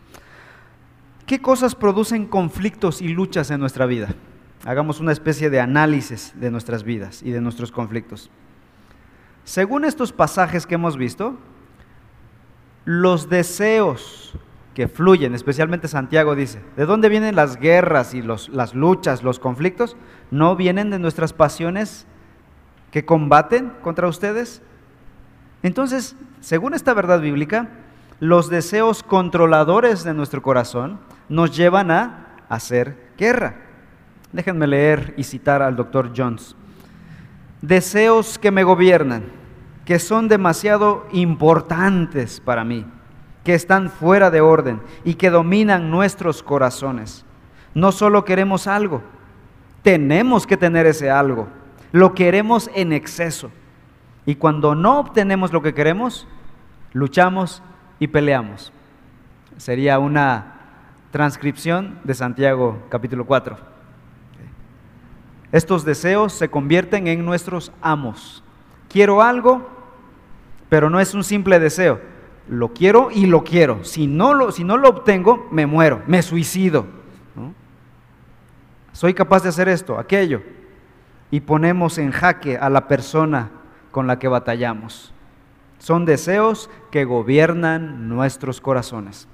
¿Qué 1.25 1.41
cosas 1.41 1.75
producen 1.75 2.27
conflictos 2.27 3.01
y 3.01 3.09
luchas 3.09 3.51
en 3.51 3.61
nuestra 3.61 3.87
vida? 3.87 4.09
Hagamos 4.67 5.01
una 5.01 5.13
especie 5.13 5.49
de 5.49 5.59
análisis 5.59 6.35
de 6.39 6.51
nuestras 6.51 6.85
vidas 6.85 7.23
y 7.23 7.31
de 7.31 7.41
nuestros 7.41 7.73
conflictos. 7.73 8.31
Según 9.45 9.87
estos 9.87 10.13
pasajes 10.13 10.67
que 10.67 10.75
hemos 10.75 10.99
visto, 10.99 11.39
los 12.85 13.31
deseos 13.31 14.35
que 14.75 14.87
fluyen, 14.87 15.35
especialmente 15.35 15.89
Santiago 15.89 16.35
dice, 16.35 16.61
¿de 16.77 16.85
dónde 16.85 17.09
vienen 17.09 17.37
las 17.37 17.57
guerras 17.57 18.13
y 18.13 18.21
las 18.21 18.75
luchas, 18.75 19.23
los 19.23 19.39
conflictos? 19.39 19.97
¿No 20.31 20.57
vienen 20.57 20.91
de 20.91 20.99
nuestras 20.99 21.33
pasiones 21.33 22.07
que 22.91 23.07
combaten 23.07 23.73
contra 23.81 24.09
ustedes? 24.09 24.61
Entonces, 25.63 26.17
según 26.41 26.75
esta 26.75 26.95
verdad 26.95 27.21
bíblica, 27.21 27.69
los 28.19 28.49
deseos 28.51 29.03
controladores 29.03 30.05
de 30.05 30.15
nuestro 30.15 30.43
corazón 30.43 31.01
nos 31.29 31.57
llevan 31.57 31.91
a 31.91 32.37
hacer 32.49 33.11
guerra. 33.17 33.57
Déjenme 34.33 34.67
leer 34.67 35.15
y 35.17 35.25
citar 35.25 35.63
al 35.63 35.77
doctor 35.77 36.13
Jones. 36.17 36.55
Deseos 37.63 38.39
que 38.39 38.51
me 38.51 38.65
gobiernan, 38.65 39.25
que 39.85 39.99
son 39.99 40.29
demasiado 40.29 41.07
importantes 41.13 42.41
para 42.41 42.65
mí 42.65 42.87
que 43.45 43.55
están 43.55 43.91
fuera 43.91 44.31
de 44.31 44.41
orden 44.41 44.81
y 45.05 45.15
que 45.15 45.31
dominan 45.31 45.91
nuestros 45.91 46.43
corazones. 46.43 47.25
No 47.75 47.93
solo 47.93 48.25
queremos 48.25 48.67
algo, 48.67 49.03
tenemos 49.83 50.47
que 50.47 50.57
tener 50.57 50.87
ese 50.87 51.11
algo. 51.11 51.49
Lo 51.93 52.15
queremos 52.15 52.71
en 52.75 52.93
exceso. 52.93 53.51
Y 54.27 54.37
cuando 54.37 54.75
no 54.75 54.99
obtenemos 54.99 55.53
lo 55.53 55.63
que 55.63 55.75
queremos, 55.75 56.27
luchamos 56.93 57.63
y 57.99 58.09
peleamos. 58.09 58.73
Sería 59.57 59.99
una 59.99 60.55
transcripción 61.11 61.99
de 62.05 62.15
Santiago 62.15 62.83
capítulo 62.89 63.27
4. 63.27 63.57
Estos 65.53 65.85
deseos 65.85 66.33
se 66.33 66.49
convierten 66.49 67.07
en 67.09 67.25
nuestros 67.25 67.73
amos. 67.83 68.45
Quiero 68.89 69.23
algo, 69.23 69.69
pero 70.69 70.91
no 70.91 71.01
es 71.01 71.15
un 71.15 71.25
simple 71.25 71.59
deseo 71.59 72.01
lo 72.51 72.73
quiero 72.73 73.11
y 73.13 73.27
lo 73.27 73.45
quiero. 73.45 73.85
Si 73.85 74.07
no 74.09 74.35
lo, 74.35 74.51
si 74.51 74.65
no 74.65 74.77
lo 74.77 74.89
obtengo, 74.89 75.49
me 75.51 75.67
muero, 75.67 76.03
me 76.07 76.21
suicido. 76.21 76.87
Soy 78.93 79.15
capaz 79.15 79.45
de 79.45 79.49
hacer 79.49 79.69
esto, 79.69 79.99
aquello. 79.99 80.43
Y 81.31 81.41
ponemos 81.41 81.97
en 81.97 82.11
jaque 82.11 82.59
a 82.59 82.69
la 82.69 82.89
persona 82.89 83.51
con 83.91 84.07
la 84.07 84.19
que 84.19 84.29
batallamos. 84.29 85.13
Son 85.79 86.05
deseos 86.05 86.71
que 86.91 87.05
gobiernan 87.05 88.09
nuestros 88.09 88.61
corazones. 88.61 89.29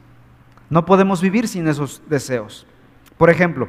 No 0.71 0.85
podemos 0.85 1.21
vivir 1.21 1.49
sin 1.49 1.67
esos 1.69 2.03
deseos. 2.09 2.67
Por 3.19 3.31
ejemplo, 3.31 3.69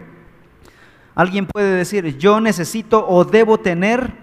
alguien 1.16 1.48
puede 1.48 1.76
decir, 1.76 2.18
yo 2.18 2.40
necesito 2.40 3.08
o 3.08 3.26
debo 3.26 3.60
tener, 3.60 4.14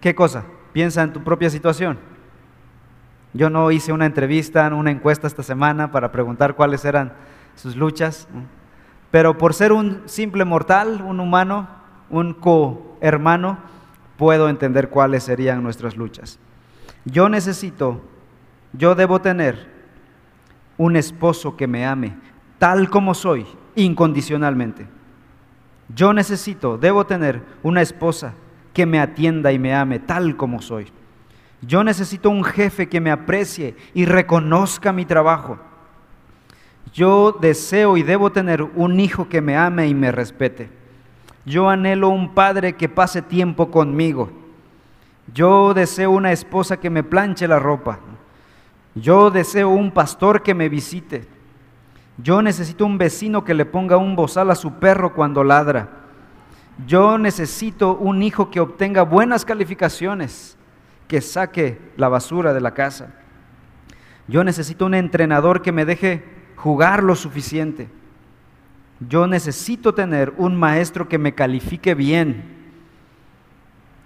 ¿qué 0.00 0.14
cosa? 0.14 0.44
Piensa 0.72 1.02
en 1.02 1.12
tu 1.12 1.22
propia 1.22 1.50
situación 1.50 1.98
yo 3.36 3.50
no 3.50 3.70
hice 3.70 3.92
una 3.92 4.06
entrevista, 4.06 4.66
una 4.74 4.90
encuesta 4.90 5.26
esta 5.26 5.42
semana 5.42 5.90
para 5.90 6.10
preguntar 6.10 6.56
cuáles 6.56 6.84
eran 6.84 7.12
sus 7.54 7.76
luchas, 7.76 8.28
pero 9.10 9.36
por 9.36 9.54
ser 9.54 9.72
un 9.72 10.02
simple 10.06 10.44
mortal, 10.44 11.02
un 11.06 11.20
humano, 11.20 11.68
un 12.08 12.32
cohermano, 12.32 13.58
puedo 14.16 14.48
entender 14.48 14.88
cuáles 14.88 15.24
serían 15.24 15.62
nuestras 15.62 15.96
luchas. 15.96 16.38
Yo 17.04 17.28
necesito, 17.28 18.00
yo 18.72 18.94
debo 18.94 19.20
tener 19.20 19.68
un 20.78 20.96
esposo 20.96 21.56
que 21.56 21.66
me 21.66 21.86
ame 21.86 22.14
tal 22.58 22.88
como 22.90 23.14
soy, 23.14 23.46
incondicionalmente. 23.74 24.86
Yo 25.94 26.12
necesito, 26.12 26.78
debo 26.78 27.06
tener 27.06 27.42
una 27.62 27.82
esposa 27.82 28.34
que 28.72 28.86
me 28.86 28.98
atienda 28.98 29.52
y 29.52 29.58
me 29.58 29.74
ame 29.74 29.98
tal 29.98 30.36
como 30.36 30.60
soy. 30.60 30.86
Yo 31.62 31.84
necesito 31.84 32.28
un 32.28 32.44
jefe 32.44 32.88
que 32.88 33.00
me 33.00 33.10
aprecie 33.10 33.76
y 33.94 34.04
reconozca 34.04 34.92
mi 34.92 35.04
trabajo. 35.04 35.58
Yo 36.92 37.36
deseo 37.40 37.96
y 37.96 38.02
debo 38.02 38.30
tener 38.32 38.62
un 38.62 39.00
hijo 39.00 39.28
que 39.28 39.40
me 39.40 39.56
ame 39.56 39.88
y 39.88 39.94
me 39.94 40.12
respete. 40.12 40.70
Yo 41.46 41.70
anhelo 41.70 42.08
un 42.08 42.34
padre 42.34 42.74
que 42.74 42.88
pase 42.88 43.22
tiempo 43.22 43.70
conmigo. 43.70 44.30
Yo 45.32 45.74
deseo 45.74 46.10
una 46.10 46.32
esposa 46.32 46.78
que 46.78 46.90
me 46.90 47.04
planche 47.04 47.46
la 47.46 47.60
ropa. 47.60 48.00
Yo 48.96 49.30
deseo 49.30 49.70
un 49.70 49.92
pastor 49.92 50.42
que 50.42 50.54
me 50.54 50.68
visite. 50.68 51.26
Yo 52.18 52.42
necesito 52.42 52.84
un 52.84 52.98
vecino 52.98 53.44
que 53.44 53.54
le 53.54 53.64
ponga 53.64 53.96
un 53.96 54.16
bozal 54.16 54.50
a 54.50 54.56
su 54.56 54.74
perro 54.74 55.14
cuando 55.14 55.44
ladra. 55.44 55.88
Yo 56.86 57.16
necesito 57.16 57.96
un 57.96 58.22
hijo 58.22 58.50
que 58.50 58.60
obtenga 58.60 59.02
buenas 59.02 59.44
calificaciones 59.44 60.56
que 61.06 61.20
saque 61.20 61.78
la 61.96 62.08
basura 62.08 62.52
de 62.52 62.60
la 62.60 62.74
casa. 62.74 63.14
Yo 64.26 64.42
necesito 64.42 64.86
un 64.86 64.94
entrenador 64.94 65.62
que 65.62 65.72
me 65.72 65.84
deje 65.84 66.24
jugar 66.56 67.02
lo 67.02 67.14
suficiente. 67.14 67.88
Yo 69.00 69.26
necesito 69.26 69.94
tener 69.94 70.32
un 70.38 70.56
maestro 70.56 71.08
que 71.08 71.18
me 71.18 71.34
califique 71.34 71.94
bien. 71.94 72.56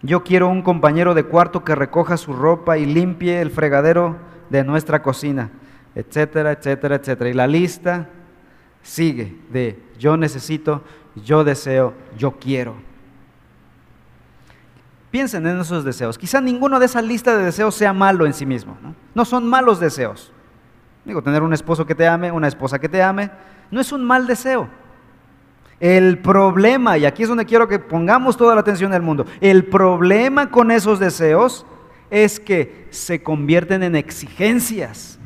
Yo 0.02 0.24
quiero 0.24 0.48
un 0.48 0.62
compañero 0.62 1.14
de 1.14 1.24
cuarto 1.24 1.62
que 1.62 1.74
recoja 1.74 2.16
su 2.16 2.32
ropa 2.32 2.78
y 2.78 2.86
limpie 2.86 3.40
el 3.40 3.50
fregadero 3.50 4.16
de 4.48 4.64
nuestra 4.64 5.02
cocina, 5.02 5.50
etcétera, 5.94 6.52
etcétera, 6.52 6.96
etcétera. 6.96 7.30
Y 7.30 7.34
la 7.34 7.46
lista 7.46 8.08
sigue 8.82 9.36
de 9.50 9.78
yo 9.98 10.16
necesito, 10.16 10.82
yo 11.14 11.44
deseo, 11.44 11.94
yo 12.16 12.32
quiero. 12.32 12.74
Piensen 15.10 15.46
en 15.46 15.60
esos 15.60 15.84
deseos. 15.84 16.16
Quizá 16.16 16.40
ninguno 16.40 16.78
de 16.78 16.86
esa 16.86 17.02
lista 17.02 17.36
de 17.36 17.44
deseos 17.44 17.74
sea 17.74 17.92
malo 17.92 18.26
en 18.26 18.32
sí 18.32 18.46
mismo. 18.46 18.76
¿no? 19.14 19.24
son 19.24 19.46
malos 19.46 19.80
deseos. 19.80 20.32
Digo, 21.04 21.22
tener 21.22 21.42
un 21.42 21.52
esposo 21.52 21.84
que 21.84 21.94
te 21.94 22.06
ame, 22.06 22.30
una 22.30 22.48
esposa 22.48 22.78
que 22.78 22.88
te 22.88 23.02
ame, 23.02 23.30
no 23.70 23.80
es 23.80 23.90
un 23.92 24.04
mal 24.04 24.26
deseo. 24.26 24.68
El 25.80 26.18
problema, 26.18 26.98
y 26.98 27.06
aquí 27.06 27.22
es 27.22 27.28
donde 27.28 27.46
quiero 27.46 27.66
que 27.66 27.78
pongamos 27.78 28.36
toda 28.36 28.54
la 28.54 28.60
atención 28.60 28.92
del 28.92 29.02
mundo, 29.02 29.26
el 29.40 29.64
problema 29.64 30.50
con 30.50 30.70
esos 30.70 30.98
deseos 30.98 31.66
es 32.10 32.38
que 32.38 32.86
se 32.90 33.22
convierten 33.22 33.82
en 33.82 33.96
exigencias 33.96 35.20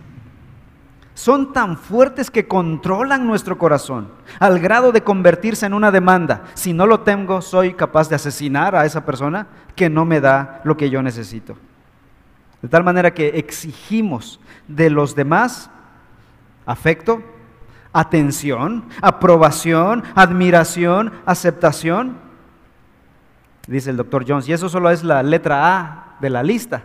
son 1.14 1.52
tan 1.52 1.78
fuertes 1.78 2.30
que 2.30 2.46
controlan 2.48 3.26
nuestro 3.26 3.56
corazón, 3.56 4.08
al 4.40 4.58
grado 4.58 4.90
de 4.90 5.02
convertirse 5.02 5.64
en 5.64 5.72
una 5.72 5.92
demanda. 5.92 6.42
Si 6.54 6.72
no 6.72 6.86
lo 6.86 7.00
tengo, 7.00 7.40
soy 7.40 7.74
capaz 7.74 8.08
de 8.08 8.16
asesinar 8.16 8.74
a 8.74 8.84
esa 8.84 9.06
persona 9.06 9.46
que 9.76 9.88
no 9.88 10.04
me 10.04 10.20
da 10.20 10.60
lo 10.64 10.76
que 10.76 10.90
yo 10.90 11.02
necesito. 11.02 11.56
De 12.60 12.68
tal 12.68 12.82
manera 12.82 13.14
que 13.14 13.28
exigimos 13.38 14.40
de 14.66 14.90
los 14.90 15.14
demás 15.14 15.70
afecto, 16.66 17.22
atención, 17.94 18.84
aprobación, 19.00 20.02
admiración, 20.14 21.12
aceptación. 21.24 22.16
Dice 23.66 23.88
el 23.88 23.96
doctor 23.96 24.26
Jones, 24.28 24.46
y 24.48 24.52
eso 24.52 24.68
solo 24.68 24.90
es 24.90 25.02
la 25.02 25.22
letra 25.22 25.78
A 25.78 26.16
de 26.20 26.28
la 26.28 26.42
lista. 26.42 26.82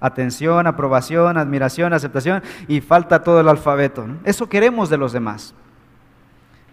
Atención, 0.00 0.66
aprobación, 0.66 1.36
admiración, 1.36 1.92
aceptación, 1.92 2.42
y 2.68 2.80
falta 2.80 3.22
todo 3.22 3.40
el 3.40 3.48
alfabeto. 3.48 4.06
Eso 4.24 4.48
queremos 4.48 4.88
de 4.88 4.96
los 4.96 5.12
demás. 5.12 5.54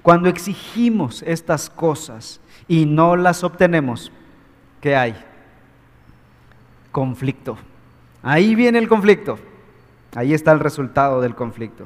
Cuando 0.01 0.29
exigimos 0.29 1.23
estas 1.23 1.69
cosas 1.69 2.39
y 2.67 2.85
no 2.85 3.15
las 3.15 3.43
obtenemos, 3.43 4.11
¿qué 4.79 4.95
hay? 4.95 5.15
Conflicto. 6.91 7.57
Ahí 8.23 8.55
viene 8.55 8.79
el 8.79 8.87
conflicto. 8.87 9.39
Ahí 10.15 10.33
está 10.33 10.51
el 10.51 10.59
resultado 10.59 11.21
del 11.21 11.35
conflicto. 11.35 11.85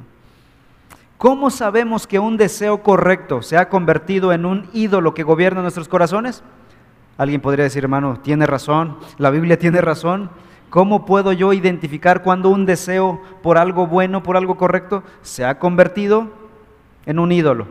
¿Cómo 1.25 1.49
sabemos 1.49 2.05
que 2.05 2.19
un 2.19 2.38
deseo 2.38 2.83
correcto 2.83 3.41
se 3.41 3.57
ha 3.57 3.67
convertido 3.67 4.31
en 4.31 4.45
un 4.45 4.69
ídolo 4.73 5.15
que 5.15 5.23
gobierna 5.23 5.63
nuestros 5.63 5.88
corazones? 5.88 6.43
Alguien 7.17 7.41
podría 7.41 7.63
decir, 7.63 7.83
hermano, 7.83 8.19
tiene 8.21 8.45
razón, 8.45 8.99
la 9.17 9.31
Biblia 9.31 9.57
tiene 9.57 9.81
razón. 9.81 10.29
¿Cómo 10.69 11.07
puedo 11.07 11.33
yo 11.33 11.51
identificar 11.51 12.21
cuando 12.21 12.51
un 12.51 12.67
deseo 12.67 13.19
por 13.41 13.57
algo 13.57 13.88
bueno, 13.88 14.21
por 14.21 14.38
algo 14.38 14.55
correcto, 14.55 15.01
se 15.23 15.43
ha 15.43 15.57
convertido 15.57 16.29
en 17.07 17.17
un 17.17 17.31
ídolo, 17.31 17.69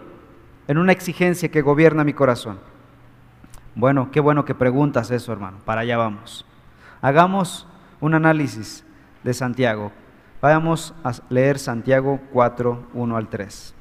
en 0.67 0.77
una 0.77 0.91
exigencia 0.91 1.49
que 1.49 1.63
gobierna 1.63 2.03
mi 2.03 2.13
corazón? 2.13 2.59
Bueno, 3.77 4.11
qué 4.11 4.19
bueno 4.19 4.45
que 4.45 4.57
preguntas 4.57 5.13
eso, 5.13 5.33
hermano. 5.33 5.59
Para 5.65 5.83
allá 5.83 5.97
vamos. 5.97 6.45
Hagamos 7.01 7.69
un 8.01 8.15
análisis 8.15 8.85
de 9.23 9.33
Santiago. 9.33 9.93
Vayamos 10.45 10.93
a 11.03 11.15
leer 11.31 11.59
Santiago 11.59 12.21
4, 12.31 12.89
1 12.93 13.17
al 13.17 13.31
3. 13.31 13.73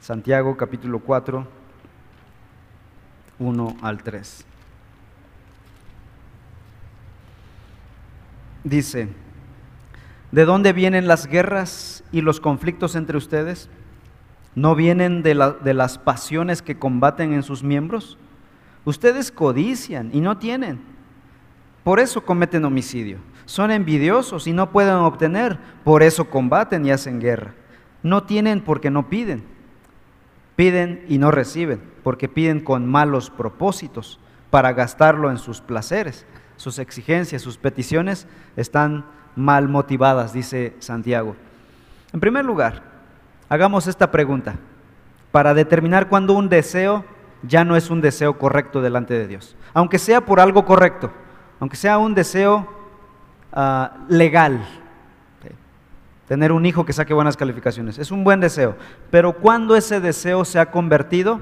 Santiago 0.00 0.56
capítulo 0.56 0.98
4, 0.98 1.46
1 3.38 3.76
al 3.80 4.02
3. 4.02 4.44
Dice, 8.64 9.08
¿de 10.32 10.44
dónde 10.44 10.72
vienen 10.72 11.06
las 11.06 11.28
guerras 11.28 12.02
y 12.10 12.22
los 12.22 12.40
conflictos 12.40 12.96
entre 12.96 13.16
ustedes? 13.16 13.68
¿No 14.56 14.74
vienen 14.74 15.22
de, 15.22 15.54
de 15.62 15.74
las 15.74 15.96
pasiones 15.98 16.60
que 16.60 16.76
combaten 16.76 17.34
en 17.34 17.44
sus 17.44 17.62
miembros? 17.62 18.18
Ustedes 18.84 19.30
codician 19.30 20.10
y 20.12 20.20
no 20.20 20.38
tienen 20.38 20.93
por 21.84 22.00
eso 22.00 22.24
cometen 22.24 22.64
homicidio. 22.64 23.18
Son 23.44 23.70
envidiosos 23.70 24.46
y 24.46 24.54
no 24.54 24.70
pueden 24.70 24.94
obtener, 24.94 25.58
por 25.84 26.02
eso 26.02 26.30
combaten 26.30 26.84
y 26.86 26.90
hacen 26.90 27.20
guerra. 27.20 27.52
No 28.02 28.24
tienen 28.24 28.62
porque 28.62 28.90
no 28.90 29.10
piden. 29.10 29.44
Piden 30.56 31.04
y 31.08 31.18
no 31.18 31.30
reciben, 31.30 31.82
porque 32.02 32.28
piden 32.28 32.60
con 32.60 32.86
malos 32.90 33.28
propósitos 33.28 34.18
para 34.50 34.72
gastarlo 34.72 35.30
en 35.30 35.36
sus 35.36 35.60
placeres. 35.60 36.26
Sus 36.56 36.78
exigencias, 36.78 37.42
sus 37.42 37.58
peticiones 37.58 38.26
están 38.56 39.04
mal 39.36 39.68
motivadas, 39.68 40.32
dice 40.32 40.74
Santiago. 40.78 41.36
En 42.14 42.20
primer 42.20 42.46
lugar, 42.46 42.82
hagamos 43.48 43.88
esta 43.88 44.10
pregunta 44.10 44.56
para 45.32 45.52
determinar 45.52 46.08
cuándo 46.08 46.32
un 46.32 46.48
deseo 46.48 47.04
ya 47.42 47.64
no 47.64 47.76
es 47.76 47.90
un 47.90 48.00
deseo 48.00 48.38
correcto 48.38 48.80
delante 48.80 49.12
de 49.12 49.26
Dios, 49.26 49.54
aunque 49.74 49.98
sea 49.98 50.24
por 50.24 50.40
algo 50.40 50.64
correcto 50.64 51.10
aunque 51.60 51.76
sea 51.76 51.98
un 51.98 52.14
deseo 52.14 52.68
ah, 53.52 53.96
legal, 54.08 54.64
tener 56.28 56.52
un 56.52 56.64
hijo 56.64 56.84
que 56.84 56.92
saque 56.92 57.12
buenas 57.12 57.36
calificaciones, 57.36 57.98
es 57.98 58.10
un 58.10 58.24
buen 58.24 58.40
deseo, 58.40 58.76
pero 59.10 59.34
cuando 59.34 59.76
ese 59.76 60.00
deseo 60.00 60.44
se 60.44 60.58
ha 60.58 60.70
convertido 60.70 61.40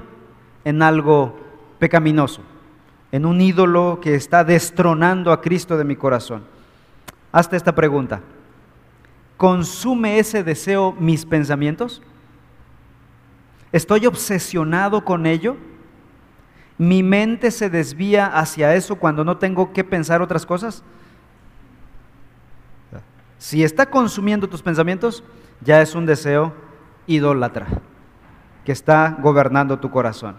en 0.65 0.81
algo 0.81 1.39
pecaminoso, 1.79 2.41
en 3.11 3.25
un 3.25 3.39
ídolo 3.41 3.99
que 4.01 4.15
está 4.15 4.43
destronando 4.43 5.31
a 5.31 5.41
Cristo 5.41 5.77
de 5.77 5.83
mi 5.83 5.95
corazón. 5.95 6.43
Hasta 7.31 7.55
esta 7.55 7.73
pregunta, 7.73 8.21
¿consume 9.37 10.19
ese 10.19 10.43
deseo 10.43 10.93
mis 10.99 11.25
pensamientos? 11.25 12.01
¿Estoy 13.71 14.05
obsesionado 14.05 15.03
con 15.03 15.25
ello? 15.25 15.57
Mi 16.77 17.03
mente 17.03 17.51
se 17.51 17.69
desvía 17.69 18.25
hacia 18.25 18.75
eso 18.75 18.95
cuando 18.95 19.23
no 19.23 19.37
tengo 19.37 19.73
que 19.73 19.83
pensar 19.83 20.21
otras 20.21 20.45
cosas? 20.45 20.83
Si 23.37 23.63
está 23.63 23.85
consumiendo 23.87 24.47
tus 24.47 24.61
pensamientos, 24.61 25.23
ya 25.61 25.81
es 25.81 25.95
un 25.95 26.05
deseo 26.05 26.53
idólatra 27.07 27.67
que 28.63 28.71
está 28.71 29.17
gobernando 29.19 29.79
tu 29.79 29.91
corazón. 29.91 30.37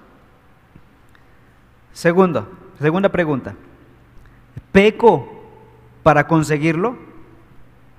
Segundo, 1.92 2.50
segunda 2.80 3.10
pregunta. 3.10 3.54
¿Peco 4.72 5.28
para 6.02 6.26
conseguirlo? 6.26 6.96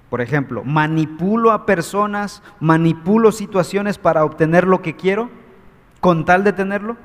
Por 0.09 0.21
ejemplo, 0.21 0.63
¿manipulo 0.63 1.51
a 1.51 1.65
personas, 1.65 2.41
manipulo 2.59 3.31
situaciones 3.31 3.97
para 3.97 4.23
obtener 4.23 4.65
lo 4.65 4.81
que 4.81 4.95
quiero 4.95 5.29
con 5.99 6.25
tal 6.25 6.43
de 6.43 6.53
tenerlo? 6.53 6.97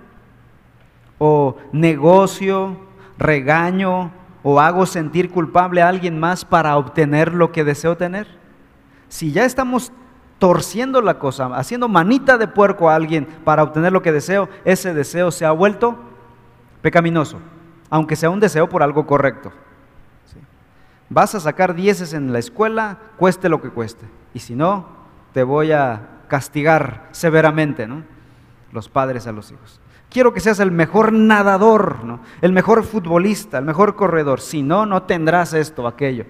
O 1.21 1.57
negocio, 1.71 2.79
regaño 3.19 4.11
o 4.43 4.59
hago 4.59 4.87
sentir 4.87 5.31
culpable 5.31 5.83
a 5.83 5.89
alguien 5.89 6.19
más 6.19 6.47
para 6.47 6.77
obtener 6.79 7.35
lo 7.35 7.53
que 7.53 7.63
deseo 7.63 7.97
tener? 7.97 8.27
Si 9.09 9.31
ya 9.31 9.45
estamos 9.45 9.93
torciendo 10.39 11.03
la 11.03 11.19
cosa, 11.19 11.55
haciendo 11.55 11.87
manita 11.87 12.39
de 12.39 12.49
puerco 12.49 12.89
a 12.89 12.95
alguien 12.95 13.27
para 13.45 13.63
obtener 13.63 13.93
lo 13.93 14.01
que 14.01 14.13
deseo, 14.13 14.49
ese 14.65 14.95
deseo 14.95 15.31
se 15.31 15.45
ha 15.45 15.51
vuelto 15.51 15.97
pecaminoso, 16.81 17.39
aunque 17.91 18.17
sea 18.17 18.31
un 18.31 18.41
deseo 18.41 18.69
por 18.69 18.83
algo 18.83 19.07
correcto. 19.07 19.53
Vas 21.11 21.35
a 21.35 21.41
sacar 21.41 21.75
dieces 21.75 22.15
en 22.15 22.33
la 22.33 22.39
escuela, 22.39 22.99
cueste 23.19 23.51
lo 23.51 23.61
que 23.61 23.69
cueste, 23.69 24.07
y 24.33 24.39
si 24.39 24.55
no, 24.55 24.87
te 25.35 25.43
voy 25.43 25.73
a 25.73 26.23
castigar 26.29 27.09
severamente, 27.11 27.87
¿no? 27.87 28.05
Los 28.73 28.89
padres 28.89 29.27
a 29.27 29.33
los 29.33 29.51
hijos. 29.51 29.81
Quiero 30.11 30.35
que 30.35 30.41
seas 30.41 30.59
el 30.59 30.73
mejor 30.73 31.13
nadador, 31.13 31.99
el 32.41 32.53
mejor 32.53 32.83
futbolista, 32.83 33.59
el 33.59 33.65
mejor 33.65 33.95
corredor. 33.95 34.41
Si 34.41 34.61
no, 34.61 34.85
no 34.85 35.05
tendrás 35.05 35.55
esto, 35.55 35.87
aquello. 35.87 36.25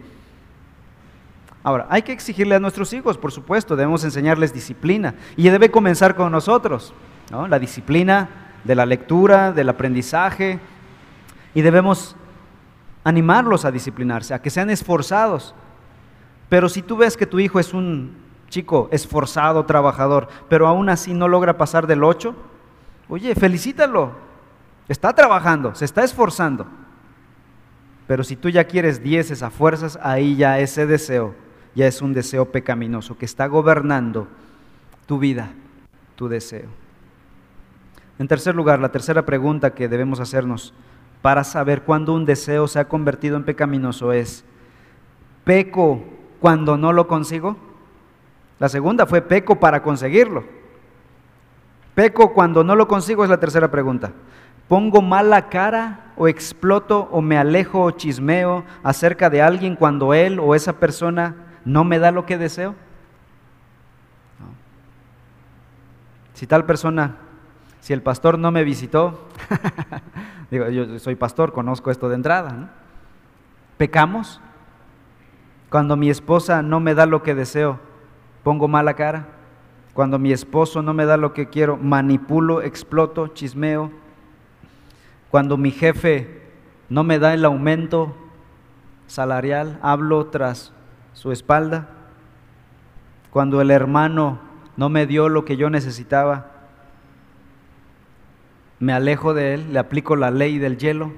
Ahora, 1.62 1.87
hay 1.88 2.03
que 2.03 2.12
exigirle 2.12 2.55
a 2.55 2.61
nuestros 2.61 2.93
hijos, 2.93 3.16
por 3.16 3.33
supuesto, 3.33 3.77
debemos 3.77 4.05
enseñarles 4.05 4.53
disciplina. 4.53 5.14
Y 5.35 5.49
debe 5.49 5.71
comenzar 5.71 6.14
con 6.14 6.31
nosotros, 6.31 6.93
la 7.31 7.59
disciplina 7.59 8.29
de 8.64 8.75
la 8.75 8.85
lectura, 8.85 9.51
del 9.51 9.71
aprendizaje. 9.71 10.61
Y 11.55 11.62
debemos 11.62 12.16
animarlos 13.03 13.64
a 13.64 13.71
disciplinarse, 13.71 14.35
a 14.35 14.43
que 14.43 14.51
sean 14.51 14.69
esforzados. 14.69 15.55
Pero 16.51 16.69
si 16.69 16.83
tú 16.83 16.99
ves 16.99 17.16
que 17.16 17.27
tu 17.27 17.38
hijo 17.38 17.59
es 17.59 17.73
un 17.73 18.14
chico 18.51 18.88
esforzado, 18.93 19.64
trabajador, 19.64 20.29
pero 20.51 20.66
aún 20.66 20.90
así 20.90 21.14
no 21.14 21.29
logra 21.29 21.57
pasar 21.57 21.87
del 21.87 22.05
8, 22.05 22.35
Oye, 23.11 23.35
felicítalo. 23.35 24.12
Está 24.88 25.12
trabajando, 25.12 25.75
se 25.75 25.85
está 25.85 26.03
esforzando. 26.03 26.66
Pero 28.07 28.25
si 28.25 28.37
tú 28.37 28.49
ya 28.49 28.64
quieres 28.64 29.03
dieces 29.03 29.42
a 29.42 29.51
fuerzas, 29.51 29.99
ahí 30.03 30.37
ya 30.37 30.59
ese 30.59 30.87
deseo 30.87 31.35
ya 31.75 31.87
es 31.87 32.03
un 32.03 32.12
deseo 32.12 32.46
pecaminoso 32.46 33.16
que 33.16 33.25
está 33.25 33.46
gobernando 33.46 34.27
tu 35.07 35.18
vida, 35.18 35.51
tu 36.16 36.29
deseo. 36.29 36.68
En 38.18 38.29
tercer 38.29 38.55
lugar, 38.55 38.81
la 38.81 38.90
tercera 38.90 39.25
pregunta 39.25 39.75
que 39.75 39.88
debemos 39.88 40.20
hacernos 40.20 40.75
para 41.23 41.44
saber 41.44 41.83
cuándo 41.83 42.14
un 42.14 42.25
deseo 42.25 42.66
se 42.66 42.79
ha 42.79 42.88
convertido 42.88 43.37
en 43.37 43.44
pecaminoso 43.44 44.12
es, 44.12 44.44
¿peco 45.44 46.03
cuando 46.40 46.77
no 46.77 46.92
lo 46.92 47.07
consigo? 47.07 47.57
La 48.59 48.68
segunda 48.68 49.07
fue 49.07 49.23
peco 49.23 49.59
para 49.59 49.83
conseguirlo. 49.83 50.60
Peco 52.00 52.32
cuando 52.32 52.64
no 52.64 52.76
lo 52.76 52.88
consigo 52.88 53.24
es 53.24 53.28
la 53.28 53.40
tercera 53.40 53.70
pregunta. 53.70 54.12
¿Pongo 54.68 55.02
mala 55.02 55.50
cara 55.50 56.14
o 56.16 56.28
exploto 56.28 57.10
o 57.12 57.20
me 57.20 57.36
alejo 57.36 57.82
o 57.82 57.90
chismeo 57.90 58.64
acerca 58.82 59.28
de 59.28 59.42
alguien 59.42 59.76
cuando 59.76 60.14
él 60.14 60.40
o 60.40 60.54
esa 60.54 60.80
persona 60.80 61.36
no 61.62 61.84
me 61.84 61.98
da 61.98 62.10
lo 62.10 62.24
que 62.24 62.38
deseo? 62.38 62.74
Si 66.32 66.46
tal 66.46 66.64
persona, 66.64 67.16
si 67.80 67.92
el 67.92 68.00
pastor 68.00 68.38
no 68.38 68.50
me 68.50 68.64
visitó, 68.64 69.28
digo, 70.50 70.70
yo 70.70 70.98
soy 70.98 71.16
pastor, 71.16 71.52
conozco 71.52 71.90
esto 71.90 72.08
de 72.08 72.14
entrada, 72.14 72.70
¿Pecamos? 73.76 74.40
Cuando 75.68 75.96
mi 75.96 76.08
esposa 76.08 76.62
no 76.62 76.80
me 76.80 76.94
da 76.94 77.04
lo 77.04 77.22
que 77.22 77.34
deseo, 77.34 77.78
¿pongo 78.42 78.68
mala 78.68 78.94
cara? 78.94 79.39
Cuando 79.94 80.18
mi 80.18 80.33
esposo 80.33 80.83
no 80.83 80.94
me 80.94 81.05
da 81.05 81.16
lo 81.16 81.33
que 81.33 81.48
quiero, 81.48 81.76
manipulo, 81.76 82.62
exploto, 82.62 83.29
chismeo. 83.29 83.90
Cuando 85.31 85.57
mi 85.57 85.70
jefe 85.70 86.42
no 86.88 87.05
me 87.05 87.18
da 87.18 87.35
el 87.35 87.44
aumento 87.44 88.14
salarial, 89.07 89.79
hablo 89.83 90.26
tras 90.26 90.72
su 91.12 91.33
espalda. 91.33 91.88
Cuando 93.31 93.61
el 93.61 93.70
hermano 93.70 94.40
no 94.76 94.88
me 94.88 95.07
dio 95.07 95.29
lo 95.29 95.44
que 95.44 95.57
yo 95.57 95.70
necesitaba, 95.70 96.50
me 98.79 98.92
alejo 98.92 99.35
de 99.35 99.55
él, 99.55 99.72
le 99.72 99.79
aplico 99.79 100.16
la 100.16 100.31
ley 100.31 100.59
del 100.59 100.79
hielo. 100.79 101.12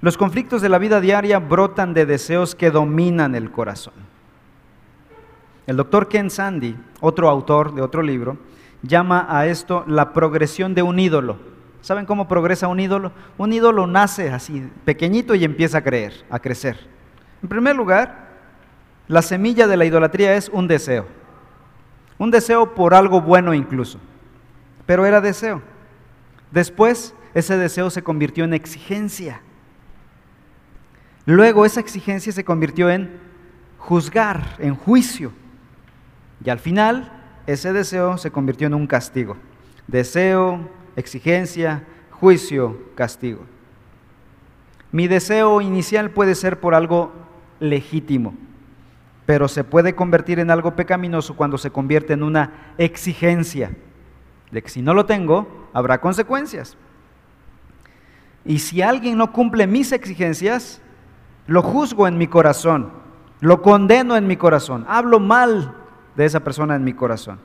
Los 0.00 0.16
conflictos 0.16 0.62
de 0.62 0.68
la 0.68 0.78
vida 0.78 1.00
diaria 1.00 1.38
brotan 1.38 1.94
de 1.94 2.06
deseos 2.06 2.54
que 2.54 2.70
dominan 2.70 3.34
el 3.34 3.50
corazón. 3.50 4.09
El 5.70 5.76
doctor 5.76 6.08
Ken 6.08 6.30
Sandy, 6.30 6.76
otro 7.00 7.28
autor 7.28 7.72
de 7.76 7.80
otro 7.80 8.02
libro, 8.02 8.36
llama 8.82 9.24
a 9.28 9.46
esto 9.46 9.84
la 9.86 10.12
progresión 10.12 10.74
de 10.74 10.82
un 10.82 10.98
ídolo. 10.98 11.36
¿Saben 11.80 12.06
cómo 12.06 12.26
progresa 12.26 12.66
un 12.66 12.80
ídolo? 12.80 13.12
Un 13.38 13.52
ídolo 13.52 13.86
nace 13.86 14.32
así, 14.32 14.68
pequeñito 14.84 15.36
y 15.36 15.44
empieza 15.44 15.78
a 15.78 15.84
creer, 15.84 16.24
a 16.28 16.40
crecer. 16.40 16.88
En 17.40 17.48
primer 17.48 17.76
lugar, 17.76 18.30
la 19.06 19.22
semilla 19.22 19.68
de 19.68 19.76
la 19.76 19.84
idolatría 19.84 20.34
es 20.34 20.48
un 20.48 20.66
deseo. 20.66 21.06
Un 22.18 22.32
deseo 22.32 22.74
por 22.74 22.92
algo 22.92 23.20
bueno 23.20 23.54
incluso. 23.54 24.00
Pero 24.86 25.06
era 25.06 25.20
deseo. 25.20 25.62
Después, 26.50 27.14
ese 27.32 27.56
deseo 27.56 27.90
se 27.90 28.02
convirtió 28.02 28.42
en 28.42 28.54
exigencia. 28.54 29.40
Luego 31.26 31.64
esa 31.64 31.78
exigencia 31.78 32.32
se 32.32 32.44
convirtió 32.44 32.90
en 32.90 33.20
juzgar, 33.78 34.56
en 34.58 34.74
juicio. 34.74 35.30
Y 36.44 36.50
al 36.50 36.58
final, 36.58 37.12
ese 37.46 37.72
deseo 37.72 38.18
se 38.18 38.30
convirtió 38.30 38.66
en 38.66 38.74
un 38.74 38.86
castigo. 38.86 39.36
Deseo, 39.86 40.68
exigencia, 40.96 41.84
juicio, 42.10 42.78
castigo. 42.94 43.44
Mi 44.92 45.08
deseo 45.08 45.60
inicial 45.60 46.10
puede 46.10 46.34
ser 46.34 46.60
por 46.60 46.74
algo 46.74 47.12
legítimo, 47.60 48.34
pero 49.26 49.48
se 49.48 49.64
puede 49.64 49.94
convertir 49.94 50.38
en 50.38 50.50
algo 50.50 50.74
pecaminoso 50.74 51.36
cuando 51.36 51.58
se 51.58 51.70
convierte 51.70 52.14
en 52.14 52.22
una 52.22 52.74
exigencia 52.78 53.70
de 54.50 54.62
que 54.62 54.68
si 54.68 54.82
no 54.82 54.94
lo 54.94 55.06
tengo, 55.06 55.68
habrá 55.72 56.00
consecuencias. 56.00 56.76
Y 58.44 58.58
si 58.58 58.82
alguien 58.82 59.16
no 59.16 59.32
cumple 59.32 59.66
mis 59.66 59.92
exigencias, 59.92 60.80
lo 61.46 61.62
juzgo 61.62 62.08
en 62.08 62.18
mi 62.18 62.26
corazón, 62.26 62.90
lo 63.40 63.62
condeno 63.62 64.16
en 64.16 64.26
mi 64.26 64.36
corazón, 64.36 64.84
hablo 64.88 65.20
mal 65.20 65.76
de 66.16 66.24
esa 66.24 66.40
persona 66.40 66.76
en 66.76 66.84
mi 66.84 66.92
corazón 66.92 67.38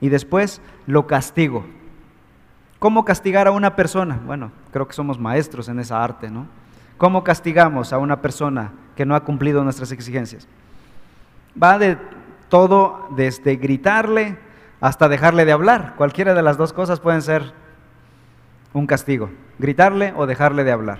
y 0.00 0.08
después 0.08 0.60
lo 0.86 1.06
castigo. 1.06 1.64
¿Cómo 2.78 3.04
castigar 3.04 3.46
a 3.46 3.52
una 3.52 3.76
persona? 3.76 4.20
Bueno, 4.26 4.52
creo 4.70 4.86
que 4.86 4.92
somos 4.92 5.18
maestros 5.18 5.68
en 5.68 5.78
esa 5.78 6.04
arte, 6.04 6.30
¿no? 6.30 6.46
¿Cómo 6.98 7.24
castigamos 7.24 7.92
a 7.92 7.98
una 7.98 8.20
persona 8.20 8.72
que 8.96 9.06
no 9.06 9.14
ha 9.14 9.24
cumplido 9.24 9.64
nuestras 9.64 9.92
exigencias? 9.92 10.46
Va 11.60 11.78
de 11.78 11.96
todo, 12.48 13.08
desde 13.16 13.56
gritarle 13.56 14.36
hasta 14.80 15.08
dejarle 15.08 15.44
de 15.44 15.52
hablar. 15.52 15.94
Cualquiera 15.96 16.34
de 16.34 16.42
las 16.42 16.56
dos 16.58 16.72
cosas 16.72 17.00
pueden 17.00 17.22
ser 17.22 17.54
un 18.74 18.86
castigo. 18.86 19.30
Gritarle 19.58 20.12
o 20.16 20.26
dejarle 20.26 20.64
de 20.64 20.72
hablar. 20.72 20.98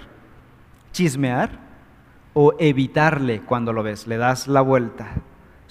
Chismear 0.92 1.50
o 2.32 2.54
evitarle 2.58 3.40
cuando 3.40 3.72
lo 3.72 3.82
ves. 3.82 4.06
Le 4.06 4.16
das 4.16 4.48
la 4.48 4.62
vuelta. 4.62 5.08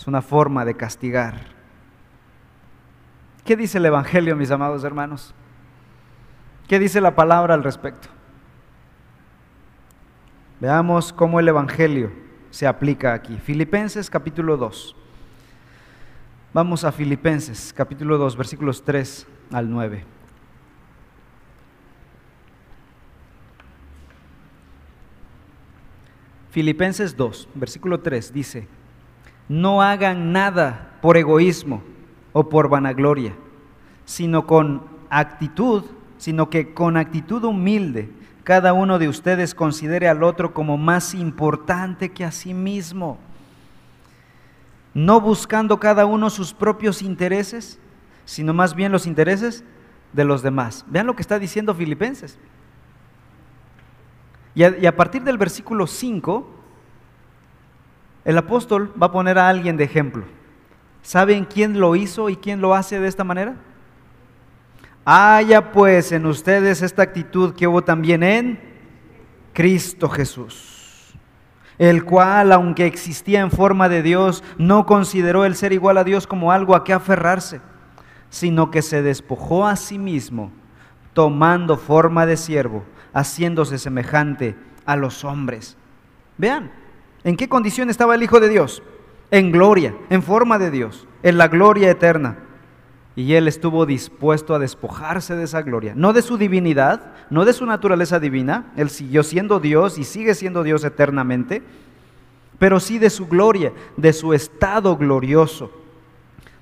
Es 0.03 0.07
una 0.09 0.21
forma 0.21 0.65
de 0.65 0.75
castigar. 0.75 1.35
¿Qué 3.45 3.55
dice 3.55 3.77
el 3.77 3.85
Evangelio, 3.85 4.35
mis 4.35 4.51
amados 4.51 4.83
hermanos? 4.83 5.33
¿Qué 6.67 6.77
dice 6.77 6.99
la 6.99 7.15
palabra 7.15 7.53
al 7.53 7.63
respecto? 7.63 8.09
Veamos 10.59 11.13
cómo 11.13 11.39
el 11.39 11.47
Evangelio 11.47 12.11
se 12.49 12.67
aplica 12.67 13.13
aquí. 13.13 13.37
Filipenses 13.37 14.09
capítulo 14.09 14.57
2. 14.57 14.93
Vamos 16.53 16.83
a 16.83 16.91
Filipenses 16.91 17.71
capítulo 17.73 18.17
2, 18.17 18.35
versículos 18.35 18.83
3 18.83 19.25
al 19.53 19.71
9. 19.71 20.03
Filipenses 26.49 27.15
2, 27.15 27.47
versículo 27.55 28.01
3 28.01 28.33
dice, 28.33 28.67
no 29.49 29.81
hagan 29.81 30.31
nada 30.31 30.97
por 31.01 31.17
egoísmo 31.17 31.83
o 32.31 32.49
por 32.49 32.69
vanagloria, 32.69 33.33
sino 34.05 34.47
con 34.47 34.83
actitud, 35.09 35.83
sino 36.17 36.49
que 36.49 36.73
con 36.73 36.97
actitud 36.97 37.43
humilde 37.43 38.09
cada 38.43 38.73
uno 38.73 38.99
de 38.99 39.07
ustedes 39.07 39.55
considere 39.55 40.09
al 40.09 40.23
otro 40.23 40.53
como 40.53 40.77
más 40.77 41.13
importante 41.13 42.09
que 42.09 42.25
a 42.25 42.31
sí 42.31 42.53
mismo, 42.53 43.17
no 44.93 45.21
buscando 45.21 45.79
cada 45.79 46.05
uno 46.05 46.29
sus 46.29 46.53
propios 46.53 47.01
intereses, 47.01 47.79
sino 48.25 48.53
más 48.53 48.75
bien 48.75 48.91
los 48.91 49.07
intereses 49.07 49.63
de 50.11 50.25
los 50.25 50.43
demás. 50.43 50.85
Vean 50.87 51.07
lo 51.07 51.15
que 51.15 51.21
está 51.21 51.39
diciendo 51.39 51.73
Filipenses. 51.73 52.37
Y 54.55 54.63
a, 54.63 54.95
partir 54.95 55.23
del 55.23 55.39
versículo 55.39 55.87
5, 55.87 56.47
el 58.25 58.37
apóstol 58.37 58.93
va 59.01 59.07
a 59.07 59.11
poner 59.11 59.37
a 59.37 59.49
alguien 59.49 59.77
de 59.77 59.83
ejemplo. 59.83 60.23
¿Saben 61.01 61.45
quién 61.45 61.79
lo 61.79 61.95
hizo 61.95 62.29
y 62.29 62.37
quién 62.37 62.61
lo 62.61 62.73
hace 62.73 62.99
de 62.99 63.07
esta 63.07 63.23
manera? 63.23 63.55
Haya 65.05 65.71
pues 65.73 66.13
en 66.13 66.25
ustedes 66.25 66.81
esta 66.81 67.01
actitud 67.03 67.53
que 67.53 67.67
hubo 67.67 67.83
también 67.83 68.23
en 68.23 68.59
Cristo 69.51 70.07
Jesús, 70.07 71.13
el 71.77 72.05
cual, 72.05 72.53
aunque 72.53 72.85
existía 72.85 73.41
en 73.41 73.51
forma 73.51 73.89
de 73.89 74.01
Dios, 74.01 74.43
no 74.57 74.85
consideró 74.85 75.43
el 75.43 75.55
ser 75.55 75.73
igual 75.73 75.97
a 75.97 76.05
Dios 76.05 76.25
como 76.25 76.53
algo 76.53 76.73
a 76.73 76.85
que 76.85 76.93
aferrarse, 76.93 77.59
sino 78.29 78.71
que 78.71 78.81
se 78.81 79.01
despojó 79.01 79.67
a 79.67 79.75
sí 79.75 79.99
mismo, 79.99 80.51
tomando 81.11 81.77
forma 81.77 82.25
de 82.25 82.37
siervo, 82.37 82.85
haciéndose 83.13 83.77
semejante 83.77 84.55
a 84.85 84.95
los 84.95 85.25
hombres. 85.25 85.77
Vean, 86.37 86.71
¿en 87.23 87.35
qué 87.35 87.49
condición 87.49 87.89
estaba 87.89 88.15
el 88.15 88.23
Hijo 88.23 88.39
de 88.39 88.49
Dios? 88.49 88.83
En 89.31 89.51
gloria, 89.51 89.95
en 90.09 90.23
forma 90.23 90.59
de 90.59 90.71
Dios, 90.71 91.07
en 91.23 91.37
la 91.37 91.47
gloria 91.47 91.89
eterna 91.89 92.37
y 93.15 93.33
él 93.33 93.47
estuvo 93.47 93.85
dispuesto 93.85 94.55
a 94.55 94.59
despojarse 94.59 95.35
de 95.35 95.43
esa 95.43 95.61
gloria, 95.61 95.93
no 95.95 96.13
de 96.13 96.21
su 96.21 96.37
divinidad, 96.37 97.13
no 97.29 97.45
de 97.45 97.53
su 97.53 97.65
naturaleza 97.65 98.19
divina, 98.19 98.71
él 98.75 98.89
siguió 98.89 99.21
siendo 99.23 99.59
Dios 99.59 99.99
y 99.99 100.03
sigue 100.03 100.33
siendo 100.33 100.63
Dios 100.63 100.83
eternamente, 100.83 101.61
pero 102.57 102.79
sí 102.79 102.97
de 102.97 103.09
su 103.09 103.27
gloria, 103.27 103.71
de 103.97 104.13
su 104.13 104.33
estado 104.33 104.97
glorioso, 104.97 105.71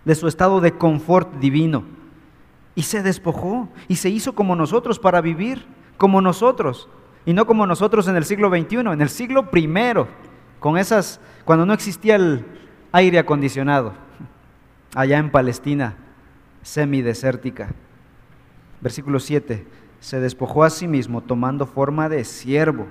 de 0.04 0.16
su 0.16 0.28
estado 0.28 0.60
de 0.60 0.74
confort 0.74 1.36
divino. 1.36 1.84
Y 2.76 2.84
se 2.84 3.04
despojó 3.04 3.70
y 3.88 3.98
se 3.98 4.10
hizo 4.10 4.34
como 4.34 4.56
nosotros 4.56 5.00
para 5.00 5.22
vivir, 5.22 5.66
como 5.98 6.22
nosotros, 6.22 6.90
y 7.26 7.34
no 7.34 7.46
como 7.46 7.68
nosotros 7.68 8.08
en 8.08 8.16
el 8.16 8.26
siglo 8.26 8.50
XXI, 8.50 8.78
en 8.78 9.02
el 9.02 9.10
siglo 9.10 9.52
primero, 9.52 10.08
con 10.62 10.78
esas, 10.78 11.20
cuando 11.44 11.66
no 11.66 11.74
existía 11.74 12.16
el 12.16 12.46
aire 12.92 13.18
acondicionado, 13.18 13.94
allá 14.94 15.18
en 15.18 15.32
Palestina, 15.32 15.96
semidesértica. 16.62 17.70
Versículo 18.80 19.20
7. 19.20 19.66
Se 20.00 20.20
despojó 20.20 20.64
a 20.64 20.70
sí 20.70 20.88
mismo 20.88 21.22
tomando 21.22 21.66
forma 21.66 22.10
de 22.10 22.24
siervo, 22.24 22.86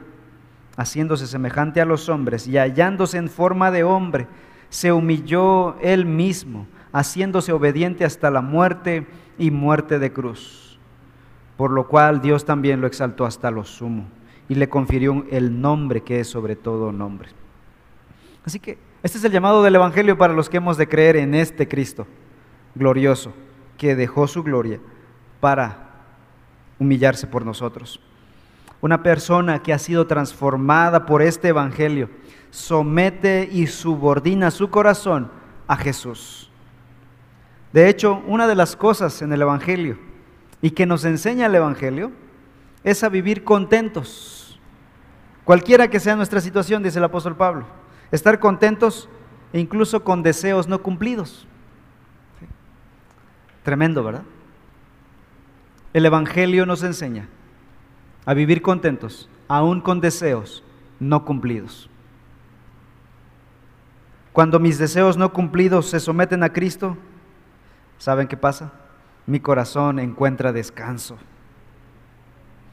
haciéndose 0.77 1.29
semejante 1.29 1.81
a 1.81 1.85
los 1.85 2.09
hombres 2.09 2.49
y 2.49 2.59
hallándose 2.59 3.19
en 3.19 3.29
forma 3.29 3.71
de 3.71 3.85
hombre, 3.85 4.27
se 4.69 4.91
humilló 4.91 5.77
él 5.81 6.07
mismo, 6.07 6.67
haciéndose 6.93 7.53
obediente 7.53 8.05
hasta 8.05 8.33
la 8.33 8.43
muerte 8.43 9.07
y 9.39 9.53
muerte 9.53 10.01
de 10.01 10.13
cruz. 10.13 10.81
Por 11.57 11.71
lo 11.71 11.87
cual 11.87 12.21
Dios 12.21 12.45
también 12.45 12.81
lo 12.81 12.89
exaltó 12.89 13.27
hasta 13.27 13.53
lo 13.53 13.63
sumo 13.63 14.09
y 14.49 14.57
le 14.57 14.69
confirió 14.69 15.25
el 15.31 15.61
nombre 15.61 16.01
que 16.01 16.19
es 16.19 16.27
sobre 16.27 16.57
todo 16.57 16.91
nombre. 16.91 17.29
Así 18.51 18.59
que 18.59 18.79
este 19.05 19.17
es 19.17 19.23
el 19.23 19.31
llamado 19.31 19.63
del 19.63 19.77
Evangelio 19.77 20.19
para 20.19 20.35
los 20.35 20.51
que 20.51 20.57
hemos 20.57 20.77
de 20.77 20.89
creer 20.89 21.15
en 21.15 21.37
este 21.37 21.69
Cristo 21.69 22.09
glorioso 22.75 23.33
que 23.79 23.95
dejó 23.95 24.27
su 24.27 24.43
gloria 24.43 24.81
para 25.39 25.91
humillarse 26.81 27.29
por 27.29 27.47
nosotros. 27.47 28.01
Una 28.81 29.05
persona 29.05 29.63
que 29.63 29.73
ha 29.73 29.79
sido 29.79 30.09
transformada 30.09 31.07
por 31.07 31.23
este 31.23 31.47
Evangelio 31.47 32.11
somete 32.51 33.49
y 33.53 33.69
subordina 33.69 34.51
su 34.51 34.69
corazón 34.69 35.31
a 35.69 35.77
Jesús. 35.77 36.51
De 37.73 37.89
hecho, 37.89 38.21
una 38.27 38.49
de 38.49 38.57
las 38.57 38.75
cosas 38.75 39.23
en 39.23 39.33
el 39.33 39.43
Evangelio 39.43 39.97
y 40.61 40.73
que 40.73 40.87
nos 40.87 41.05
enseña 41.05 41.47
el 41.47 41.55
Evangelio 41.55 42.11
es 42.83 43.05
a 43.05 43.11
vivir 43.11 43.45
contentos. 43.45 44.59
Cualquiera 45.45 45.87
que 45.87 46.01
sea 46.01 46.17
nuestra 46.17 46.41
situación, 46.41 46.83
dice 46.83 46.99
el 46.99 47.05
apóstol 47.05 47.37
Pablo, 47.37 47.79
estar 48.13 48.39
contentos 48.39 49.09
e 49.53 49.61
incluso 49.61 50.05
con 50.05 50.23
deseos 50.23 50.69
no 50.69 50.83
cumplidos. 50.83 51.47
Tremendo, 53.63 54.03
¿verdad? 54.03 54.23
El 55.93 56.07
Evangelio 56.07 56.67
nos 56.67 56.83
enseña 56.83 57.29
a 58.25 58.35
vivir 58.35 58.63
contentos 58.63 59.29
aún 59.49 59.81
con 59.81 60.01
deseos 60.01 60.63
no 61.01 61.25
cumplidos. 61.25 61.91
Cuando 64.33 64.61
mis 64.61 64.79
deseos 64.79 65.17
no 65.17 65.33
cumplidos 65.33 65.91
se 65.91 65.99
someten 65.99 66.43
a 66.45 66.53
Cristo, 66.53 66.97
¿saben 67.99 68.29
qué 68.29 68.37
pasa? 68.37 68.73
Mi 69.27 69.41
corazón 69.41 69.99
encuentra 69.99 70.53
descanso. 70.53 71.19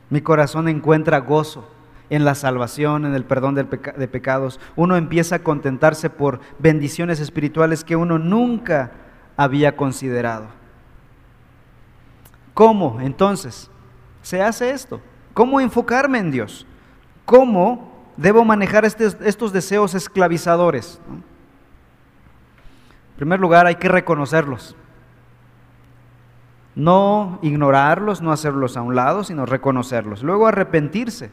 Mi 0.09 0.21
corazón 0.21 0.67
encuentra 0.67 1.19
gozo 1.19 1.69
en 2.09 2.25
la 2.25 2.35
salvación, 2.35 3.05
en 3.05 3.13
el 3.13 3.25
perdón 3.25 3.55
de 3.55 3.65
pecados. 4.07 4.59
Uno 4.75 4.95
empieza 4.95 5.35
a 5.35 5.43
contentarse 5.43 6.09
por 6.09 6.39
bendiciones 6.59 7.19
espirituales 7.19 7.83
que 7.83 7.95
uno 7.95 8.17
nunca 8.17 8.91
había 9.35 9.75
considerado. 9.75 10.47
¿Cómo 12.53 12.99
entonces 13.01 13.69
se 14.21 14.41
hace 14.41 14.71
esto? 14.71 14.99
¿Cómo 15.33 15.59
enfocarme 15.59 16.17
en 16.19 16.31
Dios? 16.31 16.65
¿Cómo 17.25 17.91
debo 18.15 18.43
manejar 18.43 18.83
estos 18.85 19.53
deseos 19.53 19.93
esclavizadores? 19.93 20.99
En 21.09 21.23
primer 23.17 23.39
lugar, 23.39 23.67
hay 23.67 23.75
que 23.75 23.89
reconocerlos. 23.89 24.75
No 26.73 27.39
ignorarlos, 27.41 28.21
no 28.21 28.31
hacerlos 28.31 28.77
a 28.77 28.81
un 28.81 28.95
lado, 28.95 29.23
sino 29.23 29.45
reconocerlos. 29.45 30.23
Luego 30.23 30.47
arrepentirse 30.47 31.31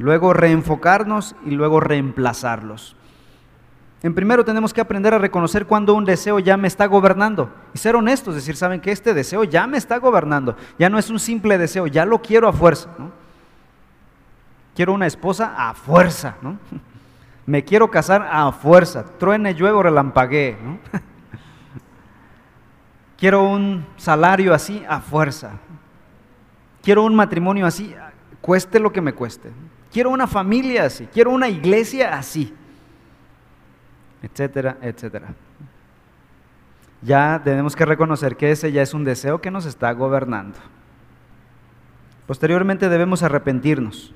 luego 0.00 0.32
reenfocarnos 0.32 1.36
y 1.44 1.50
luego 1.50 1.78
reemplazarlos. 1.78 2.96
En 4.02 4.14
primero 4.14 4.46
tenemos 4.46 4.72
que 4.72 4.80
aprender 4.80 5.12
a 5.12 5.18
reconocer 5.18 5.66
cuando 5.66 5.92
un 5.92 6.06
deseo 6.06 6.38
ya 6.38 6.56
me 6.56 6.68
está 6.68 6.86
gobernando 6.86 7.52
y 7.74 7.78
ser 7.78 7.94
honestos, 7.96 8.34
decir, 8.34 8.56
saben 8.56 8.80
que 8.80 8.92
este 8.92 9.12
deseo 9.12 9.44
ya 9.44 9.66
me 9.66 9.76
está 9.76 9.98
gobernando, 9.98 10.56
ya 10.78 10.88
no 10.88 10.98
es 10.98 11.10
un 11.10 11.20
simple 11.20 11.58
deseo, 11.58 11.86
ya 11.86 12.06
lo 12.06 12.22
quiero 12.22 12.48
a 12.48 12.52
fuerza. 12.52 12.88
Quiero 14.74 14.94
una 14.94 15.06
esposa 15.06 15.54
a 15.68 15.74
fuerza, 15.74 16.36
¿no? 16.40 16.58
me 17.46 17.62
quiero 17.62 17.90
casar 17.90 18.26
a 18.32 18.50
fuerza, 18.52 19.04
truene, 19.18 19.54
llueve, 19.54 19.82
relampaguee. 19.82 20.56
¿no? 20.64 20.78
quiero 23.18 23.42
un 23.42 23.84
salario 23.98 24.54
así 24.54 24.82
a 24.88 25.00
fuerza, 25.00 25.50
quiero 26.82 27.04
un 27.04 27.14
matrimonio 27.14 27.66
así, 27.66 27.94
cueste 28.40 28.80
lo 28.80 28.92
que 28.92 29.02
me 29.02 29.12
cueste. 29.12 29.50
Quiero 29.92 30.10
una 30.10 30.26
familia 30.26 30.84
así, 30.84 31.08
quiero 31.12 31.30
una 31.30 31.48
iglesia 31.48 32.14
así, 32.16 32.54
etcétera, 34.22 34.78
etcétera. 34.80 35.34
Ya 37.02 37.40
tenemos 37.42 37.74
que 37.74 37.84
reconocer 37.84 38.36
que 38.36 38.50
ese 38.50 38.70
ya 38.70 38.82
es 38.82 38.94
un 38.94 39.04
deseo 39.04 39.40
que 39.40 39.50
nos 39.50 39.66
está 39.66 39.90
gobernando. 39.92 40.58
Posteriormente 42.26 42.88
debemos 42.88 43.22
arrepentirnos. 43.22 44.14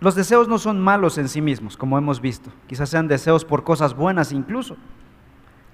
Los 0.00 0.14
deseos 0.14 0.48
no 0.48 0.58
son 0.58 0.80
malos 0.80 1.18
en 1.18 1.28
sí 1.28 1.40
mismos, 1.40 1.76
como 1.76 1.98
hemos 1.98 2.20
visto. 2.20 2.50
Quizás 2.66 2.88
sean 2.88 3.08
deseos 3.08 3.44
por 3.44 3.64
cosas 3.64 3.94
buenas 3.94 4.32
incluso. 4.32 4.76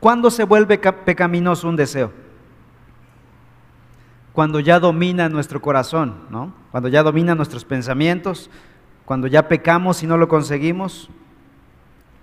¿Cuándo 0.00 0.30
se 0.30 0.44
vuelve 0.44 0.78
pecaminoso 0.78 1.68
un 1.68 1.76
deseo? 1.76 2.12
Cuando 4.32 4.60
ya 4.60 4.78
domina 4.78 5.28
nuestro 5.28 5.60
corazón, 5.60 6.26
¿no? 6.30 6.54
Cuando 6.70 6.88
ya 6.88 7.02
domina 7.02 7.34
nuestros 7.34 7.64
pensamientos, 7.64 8.50
cuando 9.04 9.26
ya 9.26 9.48
pecamos 9.48 10.02
y 10.02 10.06
no 10.06 10.16
lo 10.16 10.28
conseguimos. 10.28 11.10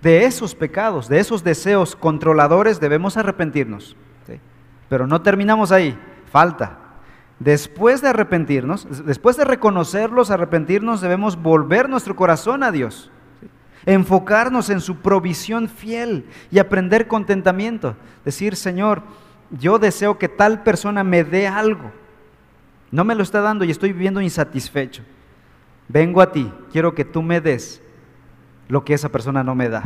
De 0.00 0.24
esos 0.24 0.54
pecados, 0.54 1.08
de 1.08 1.18
esos 1.18 1.44
deseos 1.44 1.96
controladores 1.96 2.80
debemos 2.80 3.16
arrepentirnos. 3.16 3.96
Pero 4.88 5.06
no 5.06 5.20
terminamos 5.20 5.70
ahí, 5.70 5.98
falta. 6.30 6.78
Después 7.38 8.00
de 8.00 8.08
arrepentirnos, 8.08 9.04
después 9.04 9.36
de 9.36 9.44
reconocerlos, 9.44 10.30
arrepentirnos, 10.30 11.00
debemos 11.00 11.40
volver 11.40 11.88
nuestro 11.88 12.16
corazón 12.16 12.62
a 12.62 12.72
Dios. 12.72 13.10
Enfocarnos 13.86 14.70
en 14.70 14.80
su 14.80 14.96
provisión 14.96 15.68
fiel 15.68 16.26
y 16.50 16.58
aprender 16.58 17.06
contentamiento. 17.06 17.96
Decir, 18.24 18.56
Señor, 18.56 19.02
yo 19.50 19.78
deseo 19.78 20.18
que 20.18 20.28
tal 20.28 20.62
persona 20.62 21.04
me 21.04 21.24
dé 21.24 21.46
algo. 21.46 21.90
No 22.90 23.04
me 23.04 23.14
lo 23.14 23.22
está 23.22 23.40
dando 23.40 23.64
y 23.64 23.70
estoy 23.70 23.92
viviendo 23.92 24.20
insatisfecho. 24.20 25.02
Vengo 25.88 26.20
a 26.20 26.32
ti, 26.32 26.52
quiero 26.72 26.94
que 26.94 27.04
tú 27.04 27.22
me 27.22 27.40
des 27.40 27.82
lo 28.68 28.84
que 28.84 28.94
esa 28.94 29.08
persona 29.08 29.42
no 29.42 29.54
me 29.54 29.68
da. 29.68 29.84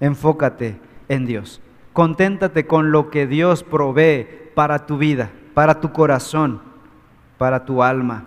Enfócate 0.00 0.80
en 1.08 1.26
Dios. 1.26 1.60
Conténtate 1.92 2.66
con 2.66 2.92
lo 2.92 3.10
que 3.10 3.26
Dios 3.26 3.62
provee 3.64 4.26
para 4.54 4.86
tu 4.86 4.98
vida, 4.98 5.30
para 5.54 5.80
tu 5.80 5.92
corazón, 5.92 6.60
para 7.38 7.64
tu 7.64 7.82
alma. 7.82 8.24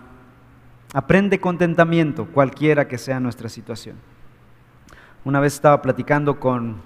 Aprende 0.93 1.39
contentamiento, 1.39 2.25
cualquiera 2.27 2.87
que 2.87 2.97
sea 2.97 3.19
nuestra 3.19 3.47
situación. 3.47 3.95
Una 5.23 5.39
vez 5.39 5.53
estaba 5.53 5.81
platicando 5.81 6.39
con 6.39 6.81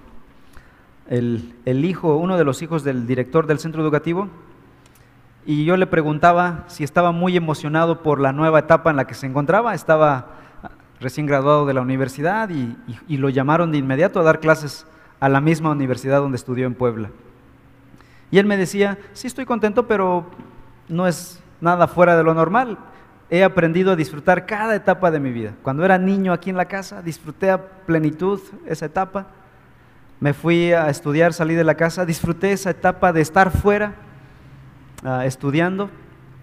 el, 1.08 1.84
hijo, 1.84 2.16
uno 2.16 2.36
de 2.36 2.44
los 2.44 2.62
hijos 2.62 2.84
del 2.84 3.06
director 3.06 3.46
del 3.46 3.58
centro 3.58 3.82
educativo, 3.82 4.28
y 5.44 5.64
yo 5.64 5.76
le 5.76 5.86
preguntaba 5.86 6.64
si 6.66 6.82
estaba 6.82 7.12
muy 7.12 7.36
emocionado 7.36 8.02
por 8.02 8.20
la 8.20 8.32
nueva 8.32 8.60
etapa 8.60 8.90
en 8.90 8.96
la 8.96 9.06
que 9.06 9.14
se 9.14 9.26
encontraba. 9.26 9.74
Estaba 9.74 10.26
recién 10.98 11.26
graduado 11.26 11.66
de 11.66 11.74
la 11.74 11.82
universidad 11.82 12.50
y, 12.50 12.76
y, 13.06 13.16
lo 13.18 13.28
llamaron 13.28 13.70
de 13.70 13.78
inmediato 13.78 14.18
a 14.18 14.24
dar 14.24 14.40
clases 14.40 14.86
a 15.20 15.28
la 15.28 15.40
misma 15.40 15.70
universidad 15.70 16.20
donde 16.20 16.36
estudió 16.36 16.66
en 16.66 16.74
Puebla. 16.74 17.10
Y 18.32 18.38
él 18.38 18.46
me 18.46 18.56
decía, 18.56 18.98
sí 19.12 19.28
estoy 19.28 19.44
contento, 19.44 19.86
pero 19.86 20.26
no 20.88 21.06
es 21.06 21.40
nada 21.60 21.86
fuera 21.86 22.16
de 22.16 22.24
lo 22.24 22.34
normal. 22.34 22.76
He 23.30 23.44
aprendido 23.44 23.92
a 23.92 23.96
disfrutar 23.96 24.46
cada 24.46 24.74
etapa 24.74 25.12
de 25.12 25.20
mi 25.20 25.30
vida. 25.30 25.54
Cuando 25.62 25.84
era 25.84 25.96
niño 25.96 26.32
aquí 26.32 26.50
en 26.50 26.56
la 26.56 26.64
casa, 26.64 27.02
disfruté 27.02 27.52
a 27.52 27.62
plenitud 27.62 28.40
esa 28.66 28.86
etapa 28.86 29.26
me 30.20 30.32
fui 30.32 30.72
a 30.72 30.88
estudiar, 30.88 31.32
salí 31.32 31.54
de 31.54 31.64
la 31.64 31.74
casa, 31.74 32.06
disfruté 32.06 32.52
esa 32.52 32.70
etapa 32.70 33.12
de 33.12 33.20
estar 33.20 33.50
fuera 33.50 33.94
ah, 35.04 35.26
estudiando, 35.26 35.90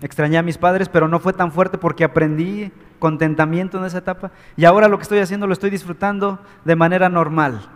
extrañé 0.02 0.38
a 0.38 0.44
mis 0.44 0.58
padres, 0.58 0.90
pero 0.90 1.08
no 1.08 1.20
fue 1.20 1.34
tan 1.34 1.52
fuerte 1.52 1.78
porque 1.78 2.04
aprendí 2.04 2.72
contentamiento 3.00 3.78
en 3.78 3.86
esa 3.86 3.98
etapa 3.98 4.32
y 4.56 4.66
ahora 4.66 4.88
lo 4.88 4.98
que 4.98 5.04
estoy 5.04 5.20
haciendo 5.20 5.48
lo 5.48 5.54
estoy 5.54 5.70
disfrutando 5.70 6.40
de 6.64 6.76
manera 6.76 7.10
normal. 7.10 7.68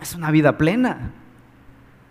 Es 0.00 0.14
una 0.14 0.30
vida 0.30 0.58
plena. 0.58 1.12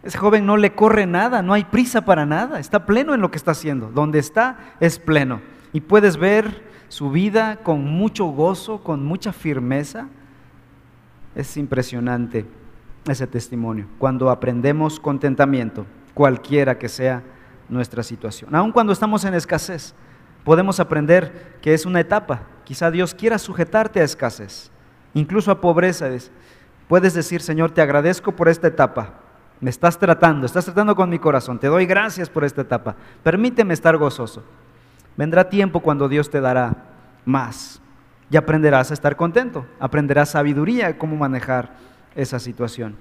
Ese 0.03 0.17
joven 0.17 0.45
no 0.45 0.57
le 0.57 0.73
corre 0.73 1.07
nada, 1.07 1.41
no 1.41 1.53
hay 1.53 1.63
prisa 1.63 2.01
para 2.01 2.25
nada, 2.25 2.59
está 2.59 2.85
pleno 2.85 3.13
en 3.13 3.21
lo 3.21 3.31
que 3.31 3.37
está 3.37 3.51
haciendo. 3.51 3.89
Donde 3.91 4.19
está 4.19 4.57
es 4.79 4.99
pleno. 4.99 5.41
Y 5.73 5.81
puedes 5.81 6.17
ver 6.17 6.63
su 6.89 7.09
vida 7.09 7.57
con 7.57 7.83
mucho 7.83 8.25
gozo, 8.25 8.83
con 8.83 9.03
mucha 9.03 9.33
firmeza 9.33 10.07
es 11.35 11.57
impresionante 11.57 12.45
ese 13.07 13.27
testimonio, 13.27 13.87
cuando 13.99 14.29
aprendemos 14.29 14.99
contentamiento, 14.99 15.85
cualquiera 16.13 16.77
que 16.77 16.89
sea 16.89 17.21
nuestra 17.69 18.01
situación. 18.01 18.55
Aun 18.55 18.71
cuando 18.71 18.93
estamos 18.93 19.25
en 19.25 19.33
escasez, 19.33 19.93
podemos 20.43 20.79
aprender 20.79 21.57
que 21.61 21.73
es 21.73 21.85
una 21.85 21.99
etapa. 21.99 22.43
Quizá 22.63 22.89
Dios 22.89 23.13
quiera 23.13 23.37
sujetarte 23.37 23.99
a 23.99 24.03
escasez, 24.03 24.71
incluso 25.13 25.51
a 25.51 25.61
pobreza. 25.61 26.09
Puedes 26.87 27.13
decir, 27.13 27.41
Señor, 27.41 27.71
te 27.71 27.81
agradezco 27.81 28.31
por 28.31 28.49
esta 28.49 28.67
etapa. 28.67 29.19
Me 29.59 29.69
estás 29.69 29.97
tratando, 29.97 30.45
estás 30.45 30.65
tratando 30.65 30.95
con 30.95 31.09
mi 31.09 31.19
corazón. 31.19 31.59
Te 31.59 31.67
doy 31.67 31.85
gracias 31.85 32.29
por 32.29 32.43
esta 32.43 32.61
etapa. 32.61 32.95
Permíteme 33.23 33.73
estar 33.73 33.97
gozoso. 33.97 34.43
Vendrá 35.15 35.49
tiempo 35.49 35.79
cuando 35.79 36.09
Dios 36.09 36.29
te 36.29 36.41
dará 36.41 36.75
más 37.23 37.81
y 38.29 38.37
aprenderás 38.37 38.91
a 38.91 38.93
estar 38.93 39.15
contento, 39.15 39.65
aprenderás 39.79 40.29
sabiduría 40.29 40.97
cómo 40.97 41.15
manejar 41.15 41.75
esa 42.15 42.39
situación. 42.39 42.95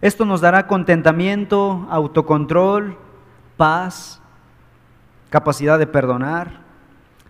Esto 0.00 0.24
nos 0.24 0.40
dará 0.40 0.66
contentamiento, 0.66 1.86
autocontrol, 1.90 2.98
paz, 3.56 4.20
capacidad 5.30 5.78
de 5.78 5.86
perdonar, 5.86 6.60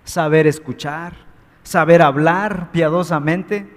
saber 0.05 0.47
escuchar, 0.47 1.15
saber 1.63 2.03
hablar 2.03 2.71
piadosamente 2.73 3.71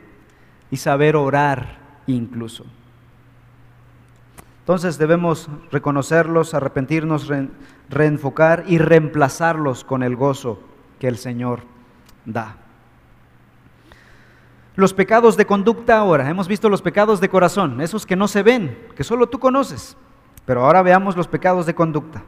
y 0.72 0.78
saber 0.78 1.16
orar 1.16 1.78
incluso. 2.08 2.66
Entonces 4.62 4.98
debemos 4.98 5.50
reconocerlos, 5.72 6.54
arrepentirnos, 6.54 7.28
reenfocar 7.90 8.66
y 8.68 8.78
reemplazarlos 8.78 9.84
con 9.84 10.04
el 10.04 10.16
gozo 10.16 10.62
que 11.00 11.08
el 11.08 11.18
Señor 11.18 11.62
da. 12.26 12.69
Los 14.80 14.94
pecados 14.94 15.36
de 15.36 15.46
conducta 15.46 15.98
ahora, 15.98 16.30
hemos 16.30 16.48
visto 16.48 16.70
los 16.70 16.82
pecados 16.82 17.20
de 17.20 17.28
corazón, 17.28 17.82
esos 17.82 18.06
que 18.06 18.16
no 18.16 18.30
se 18.30 18.44
ven, 18.44 18.88
que 18.96 19.04
solo 19.04 19.28
tú 19.28 19.38
conoces. 19.38 19.98
Pero 20.46 20.64
ahora 20.64 20.82
veamos 20.82 21.18
los 21.18 21.28
pecados 21.28 21.66
de 21.66 21.76
conducta. 21.76 22.24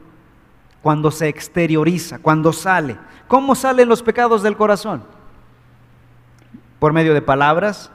Cuando 0.82 1.10
se 1.10 1.28
exterioriza, 1.28 2.18
cuando 2.18 2.52
sale. 2.52 2.98
¿Cómo 3.26 3.54
salen 3.54 3.88
los 3.88 4.02
pecados 4.02 4.42
del 4.42 4.58
corazón? 4.58 5.02
Por 6.78 6.92
medio 6.92 7.14
de 7.14 7.22
palabras, 7.22 7.90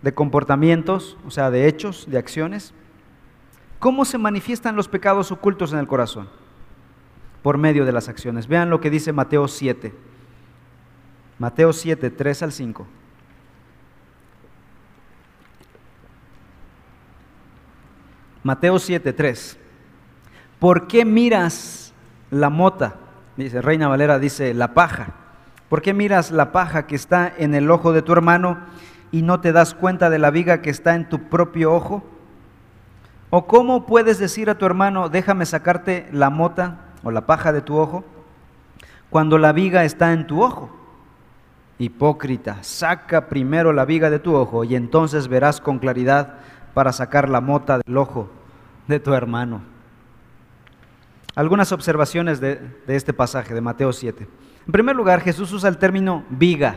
de 0.00 0.14
comportamientos, 0.14 1.18
o 1.26 1.30
sea, 1.30 1.50
de 1.50 1.68
hechos, 1.68 2.06
de 2.08 2.16
acciones. 2.16 2.72
¿Cómo 3.80 4.06
se 4.06 4.16
manifiestan 4.16 4.76
los 4.76 4.88
pecados 4.88 5.30
ocultos 5.30 5.74
en 5.74 5.78
el 5.78 5.86
corazón? 5.86 6.28
por 7.44 7.58
medio 7.58 7.84
de 7.84 7.92
las 7.92 8.08
acciones. 8.08 8.48
Vean 8.48 8.70
lo 8.70 8.80
que 8.80 8.88
dice 8.88 9.12
Mateo 9.12 9.48
7. 9.48 9.92
Mateo 11.38 11.74
7, 11.74 12.08
3 12.08 12.42
al 12.42 12.52
5. 12.52 12.86
Mateo 18.44 18.78
7, 18.78 19.14
3. 19.14 19.58
¿Por 20.58 20.86
qué 20.86 21.06
miras 21.06 21.94
la 22.30 22.50
mota? 22.50 22.96
Dice 23.38 23.62
Reina 23.62 23.88
Valera, 23.88 24.18
dice 24.18 24.52
la 24.52 24.74
paja. 24.74 25.14
¿Por 25.70 25.80
qué 25.80 25.94
miras 25.94 26.30
la 26.30 26.52
paja 26.52 26.86
que 26.86 26.94
está 26.94 27.32
en 27.36 27.54
el 27.54 27.70
ojo 27.70 27.94
de 27.94 28.02
tu 28.02 28.12
hermano 28.12 28.58
y 29.10 29.22
no 29.22 29.40
te 29.40 29.52
das 29.52 29.74
cuenta 29.74 30.10
de 30.10 30.18
la 30.18 30.30
viga 30.30 30.60
que 30.60 30.68
está 30.68 30.94
en 30.94 31.08
tu 31.08 31.30
propio 31.30 31.72
ojo? 31.72 32.04
¿O 33.30 33.46
cómo 33.46 33.86
puedes 33.86 34.18
decir 34.18 34.50
a 34.50 34.58
tu 34.58 34.66
hermano, 34.66 35.08
déjame 35.08 35.46
sacarte 35.46 36.06
la 36.12 36.28
mota 36.28 36.80
o 37.02 37.10
la 37.10 37.24
paja 37.24 37.50
de 37.50 37.62
tu 37.62 37.78
ojo, 37.78 38.04
cuando 39.08 39.38
la 39.38 39.52
viga 39.52 39.84
está 39.84 40.12
en 40.12 40.26
tu 40.26 40.42
ojo? 40.42 40.70
Hipócrita, 41.78 42.58
saca 42.62 43.26
primero 43.28 43.72
la 43.72 43.86
viga 43.86 44.10
de 44.10 44.18
tu 44.18 44.36
ojo 44.36 44.64
y 44.64 44.76
entonces 44.76 45.28
verás 45.28 45.60
con 45.60 45.78
claridad 45.78 46.34
para 46.74 46.92
sacar 46.92 47.28
la 47.28 47.40
mota 47.40 47.78
del 47.78 47.96
ojo 47.96 48.28
de 48.86 49.00
tu 49.00 49.14
hermano. 49.14 49.62
Algunas 51.34 51.72
observaciones 51.72 52.40
de, 52.40 52.56
de 52.86 52.96
este 52.96 53.12
pasaje 53.12 53.54
de 53.54 53.60
Mateo 53.60 53.92
7. 53.92 54.28
En 54.66 54.72
primer 54.72 54.94
lugar, 54.94 55.20
Jesús 55.20 55.52
usa 55.52 55.68
el 55.68 55.78
término 55.78 56.24
viga 56.28 56.76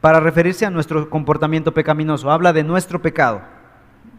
para 0.00 0.20
referirse 0.20 0.66
a 0.66 0.70
nuestro 0.70 1.08
comportamiento 1.08 1.72
pecaminoso. 1.72 2.30
Habla 2.30 2.52
de 2.52 2.62
nuestro 2.62 3.00
pecado 3.00 3.40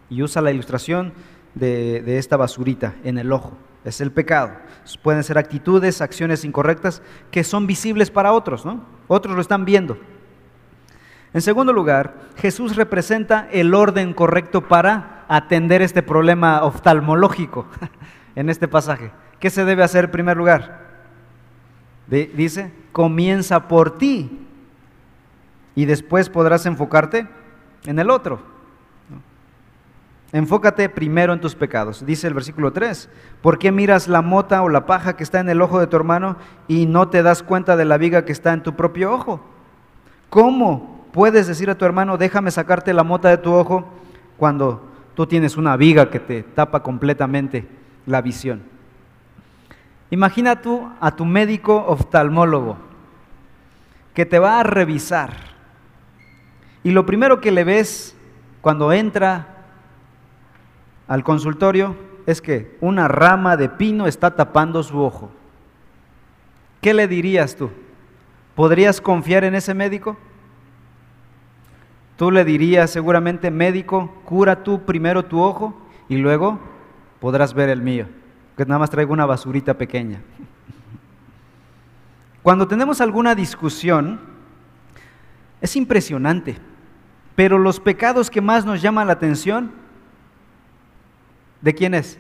y 0.10 0.24
usa 0.24 0.42
la 0.42 0.52
ilustración 0.52 1.14
de, 1.54 2.18
esta 2.18 2.38
basurita 2.38 2.96
en 3.04 3.18
el 3.18 3.32
ojo. 3.32 3.58
Es 3.84 4.02
el 4.02 4.12
pecado. 4.12 4.52
Pueden 5.04 5.24
ser 5.24 5.38
actitudes, 5.38 6.02
acciones 6.02 6.44
incorrectas 6.44 7.02
que 7.32 7.44
son 7.44 7.68
visibles 7.68 8.10
para 8.10 8.34
otros, 8.34 8.66
¿no? 8.66 8.84
Otros 9.08 9.36
lo 9.36 9.42
están 9.42 9.66
viendo. 9.66 9.98
En 11.36 11.42
segundo 11.42 11.74
lugar, 11.74 12.14
Jesús 12.38 12.78
representa 12.78 13.50
el 13.52 13.74
orden 13.74 14.14
correcto 14.14 14.62
para 14.70 15.26
atender 15.28 15.82
este 15.82 16.02
problema 16.02 16.64
oftalmológico 16.64 17.68
en 18.38 18.50
este 18.50 18.70
pasaje. 18.70 19.12
¿Qué 19.38 19.50
se 19.50 19.66
debe 19.66 19.84
hacer 19.84 20.06
en 20.06 20.12
primer 20.12 20.38
lugar? 20.38 20.86
dice, 22.08 22.72
comienza 22.94 23.68
por 23.68 23.98
ti 23.98 24.48
y 25.76 25.84
después 25.84 26.30
podrás 26.30 26.66
enfocarte 26.68 27.28
en 27.84 28.00
el 28.00 28.12
otro. 28.12 28.40
Enfócate 30.32 30.88
primero 30.88 31.34
en 31.34 31.42
tus 31.42 31.54
pecados. 31.54 32.06
Dice 32.06 32.28
el 32.28 32.34
versículo 32.34 32.72
3, 32.72 33.10
¿por 33.42 33.60
qué 33.60 33.74
miras 33.74 34.08
la 34.08 34.22
mota 34.22 34.62
o 34.62 34.70
la 34.70 34.86
paja 34.86 35.18
que 35.18 35.24
está 35.24 35.42
en 35.42 35.50
el 35.50 35.62
ojo 35.62 35.82
de 35.82 35.88
tu 35.88 35.98
hermano 35.98 36.38
y 36.70 36.86
no 36.86 37.10
te 37.10 37.24
das 37.24 37.44
cuenta 37.44 37.76
de 37.76 37.84
la 37.84 37.98
viga 37.98 38.24
que 38.24 38.32
está 38.32 38.54
en 38.54 38.64
tu 38.64 38.78
propio 38.78 39.12
ojo? 39.12 39.42
¿Cómo 40.30 40.95
puedes 41.16 41.48
decir 41.48 41.70
a 41.70 41.78
tu 41.78 41.86
hermano, 41.86 42.18
déjame 42.18 42.52
sacarte 42.52 42.92
la 42.92 43.06
mota 43.06 43.30
de 43.30 43.38
tu 43.38 43.54
ojo 43.54 43.86
cuando 44.36 44.86
tú 45.16 45.26
tienes 45.26 45.56
una 45.56 45.78
viga 45.78 46.10
que 46.10 46.20
te 46.20 46.44
tapa 46.44 46.84
completamente 46.84 47.66
la 48.06 48.22
visión? 48.22 48.64
Imagina 50.10 50.60
tú 50.62 50.92
a 51.00 51.16
tu 51.16 51.24
médico 51.24 51.86
oftalmólogo 51.88 52.76
que 54.14 54.26
te 54.26 54.40
va 54.40 54.60
a 54.60 54.64
revisar 54.64 55.32
y 56.84 56.92
lo 56.92 57.06
primero 57.06 57.40
que 57.40 57.54
le 57.54 57.64
ves 57.64 58.14
cuando 58.60 58.92
entra 58.92 59.48
al 61.08 61.24
consultorio 61.24 61.96
es 62.26 62.42
que 62.42 62.78
una 62.82 63.08
rama 63.08 63.56
de 63.56 63.70
pino 63.70 64.06
está 64.06 64.36
tapando 64.36 64.84
su 64.84 65.00
ojo. 65.02 65.32
¿Qué 66.82 66.94
le 66.94 67.08
dirías 67.08 67.56
tú? 67.56 67.72
¿Podrías 68.54 69.00
confiar 69.00 69.46
en 69.46 69.56
ese 69.56 69.74
médico? 69.74 70.18
Tú 72.18 72.32
le 72.32 72.46
dirías 72.46 72.92
seguramente, 72.92 73.52
médico, 73.52 74.14
cura 74.26 74.64
tú 74.64 74.86
primero 74.86 75.24
tu 75.24 75.42
ojo 75.42 75.74
y 76.08 76.18
luego 76.18 76.60
podrás 77.20 77.54
ver 77.54 77.70
el 77.70 77.82
mío, 77.82 78.08
que 78.56 78.66
nada 78.66 78.80
más 78.80 78.90
traigo 78.90 79.14
una 79.14 79.26
basurita 79.26 79.74
pequeña. 79.74 80.22
Cuando 82.42 82.68
tenemos 82.68 83.02
alguna 83.02 83.36
discusión, 83.36 84.20
es 85.62 85.76
impresionante, 85.76 86.58
pero 87.36 87.58
los 87.58 87.80
pecados 87.80 88.30
que 88.30 88.42
más 88.42 88.66
nos 88.66 88.82
llaman 88.82 89.08
la 89.08 89.14
atención 89.14 89.86
¿De 91.66 91.74
quién 91.74 91.96
es? 91.96 92.20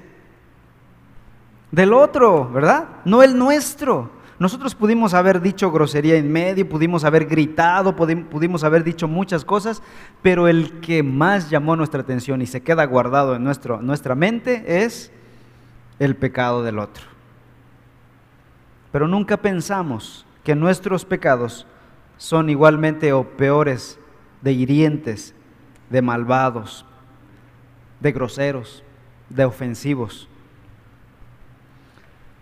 Del 1.69 1.93
otro, 1.93 2.49
¿verdad? 2.49 2.87
No 3.05 3.21
el 3.21 3.37
nuestro. 3.37 4.09
Nosotros 4.38 4.75
pudimos 4.75 5.13
haber 5.13 5.41
dicho 5.41 5.71
grosería 5.71 6.15
en 6.15 6.29
medio, 6.29 6.67
pudimos 6.67 7.05
haber 7.05 7.25
gritado, 7.25 7.95
pudimos 7.95 8.65
haber 8.65 8.83
dicho 8.83 9.07
muchas 9.07 9.45
cosas, 9.45 9.81
pero 10.21 10.49
el 10.49 10.81
que 10.81 11.03
más 11.03 11.49
llamó 11.49 11.77
nuestra 11.77 12.01
atención 12.01 12.41
y 12.41 12.45
se 12.45 12.61
queda 12.61 12.83
guardado 12.86 13.36
en 13.36 13.43
nuestra 13.45 14.15
mente 14.15 14.83
es 14.83 15.11
el 15.99 16.17
pecado 16.17 16.63
del 16.63 16.79
otro. 16.79 17.05
Pero 18.91 19.07
nunca 19.07 19.38
pensamos 19.38 20.25
que 20.43 20.53
nuestros 20.53 21.05
pecados 21.05 21.65
son 22.17 22.49
igualmente 22.49 23.13
o 23.13 23.23
peores 23.23 23.99
de 24.41 24.51
hirientes, 24.51 25.33
de 25.89 26.01
malvados, 26.01 26.86
de 28.01 28.11
groseros 28.11 28.83
de 29.29 29.45
ofensivos. 29.45 30.29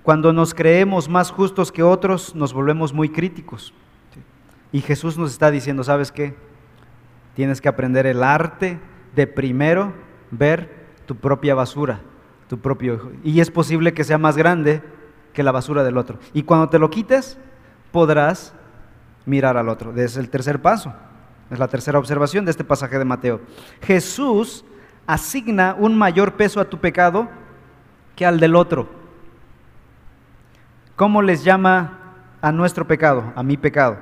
Cuando 0.04 0.34
nos 0.34 0.54
creemos 0.54 1.08
más 1.08 1.32
justos 1.32 1.72
que 1.72 1.82
otros, 1.82 2.36
nos 2.36 2.54
volvemos 2.54 2.94
muy 2.94 3.10
críticos. 3.10 3.74
Y 4.72 4.82
Jesús 4.82 5.18
nos 5.18 5.32
está 5.32 5.50
diciendo, 5.50 5.84
¿sabes 5.84 6.12
qué? 6.12 6.36
Tienes 7.36 7.62
que 7.62 7.70
aprender 7.70 8.06
el 8.06 8.22
arte 8.22 8.80
de 9.16 9.28
primero 9.28 9.94
ver 10.32 10.84
tu 11.06 11.16
propia 11.16 11.56
basura, 11.56 12.02
tu 12.50 12.60
propio 12.60 12.96
hijo. 12.96 13.12
Y 13.24 13.40
es 13.40 13.50
posible 13.50 13.94
que 13.94 14.04
sea 14.04 14.18
más 14.18 14.36
grande 14.36 14.82
que 15.32 15.44
la 15.44 15.52
basura 15.52 15.84
del 15.84 15.98
otro. 15.98 16.20
Y 16.34 16.44
cuando 16.44 16.70
te 16.70 16.80
lo 16.80 16.90
quites, 16.90 17.38
podrás 17.92 18.54
mirar 19.26 19.58
al 19.58 19.70
otro. 19.70 19.96
Es 19.96 20.18
el 20.18 20.30
tercer 20.30 20.62
paso. 20.62 20.94
Es 21.50 21.60
la 21.60 21.68
tercera 21.68 22.00
observación 22.00 22.46
de 22.46 22.52
este 22.52 22.64
pasaje 22.64 22.98
de 22.98 23.06
Mateo. 23.06 23.42
Jesús 23.82 24.66
asigna 25.06 25.76
un 25.78 25.98
mayor 25.98 26.34
peso 26.34 26.60
a 26.60 26.66
tu 26.66 26.80
pecado 26.80 27.30
que 28.16 28.26
al 28.26 28.40
del 28.40 28.56
otro. 28.56 29.03
¿Cómo 30.96 31.22
les 31.22 31.44
llama 31.44 32.00
a 32.42 32.52
nuestro 32.52 32.88
pecado, 32.88 33.34
a 33.36 33.44
mi 33.44 33.58
pecado? 33.58 33.98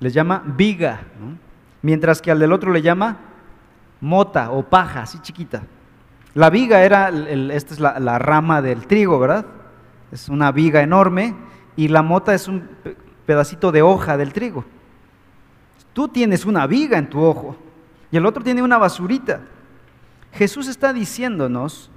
Les 0.00 0.12
llama 0.12 0.42
viga, 0.44 1.00
mientras 1.82 2.20
que 2.20 2.30
al 2.30 2.38
del 2.38 2.52
otro 2.52 2.72
le 2.72 2.82
llama 2.82 3.18
mota 4.00 4.50
o 4.50 4.68
paja, 4.68 5.02
así 5.02 5.18
chiquita. 5.20 5.62
La 6.34 6.50
viga 6.50 6.82
era, 6.82 7.08
esta 7.08 7.74
es 7.74 7.80
la, 7.80 8.00
la 8.00 8.18
rama 8.18 8.60
del 8.60 8.86
trigo, 8.86 9.18
¿verdad? 9.20 9.46
Es 10.10 10.28
una 10.28 10.50
viga 10.50 10.82
enorme 10.82 11.34
y 11.76 11.88
la 11.88 12.02
mota 12.02 12.34
es 12.34 12.48
un 12.48 12.68
pedacito 13.24 13.70
de 13.70 13.82
hoja 13.82 14.16
del 14.16 14.32
trigo. 14.32 14.64
Tú 15.92 16.08
tienes 16.08 16.44
una 16.44 16.66
viga 16.66 16.98
en 16.98 17.08
tu 17.08 17.20
ojo 17.20 17.56
y 18.10 18.16
el 18.16 18.26
otro 18.26 18.42
tiene 18.42 18.62
una 18.62 18.78
basurita. 18.78 19.40
Jesús 20.32 20.66
está 20.66 20.92
diciéndonos 20.92 21.90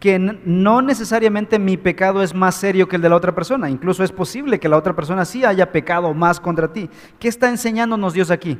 que 0.00 0.18
no 0.18 0.80
necesariamente 0.80 1.58
mi 1.58 1.76
pecado 1.76 2.22
es 2.22 2.32
más 2.34 2.54
serio 2.54 2.88
que 2.88 2.96
el 2.96 3.02
de 3.02 3.08
la 3.08 3.16
otra 3.16 3.34
persona. 3.34 3.68
Incluso 3.68 4.04
es 4.04 4.12
posible 4.12 4.60
que 4.60 4.68
la 4.68 4.76
otra 4.76 4.94
persona 4.94 5.24
sí 5.24 5.44
haya 5.44 5.72
pecado 5.72 6.14
más 6.14 6.38
contra 6.38 6.72
ti. 6.72 6.88
¿Qué 7.18 7.28
está 7.28 7.48
enseñándonos 7.48 8.12
Dios 8.12 8.30
aquí? 8.30 8.58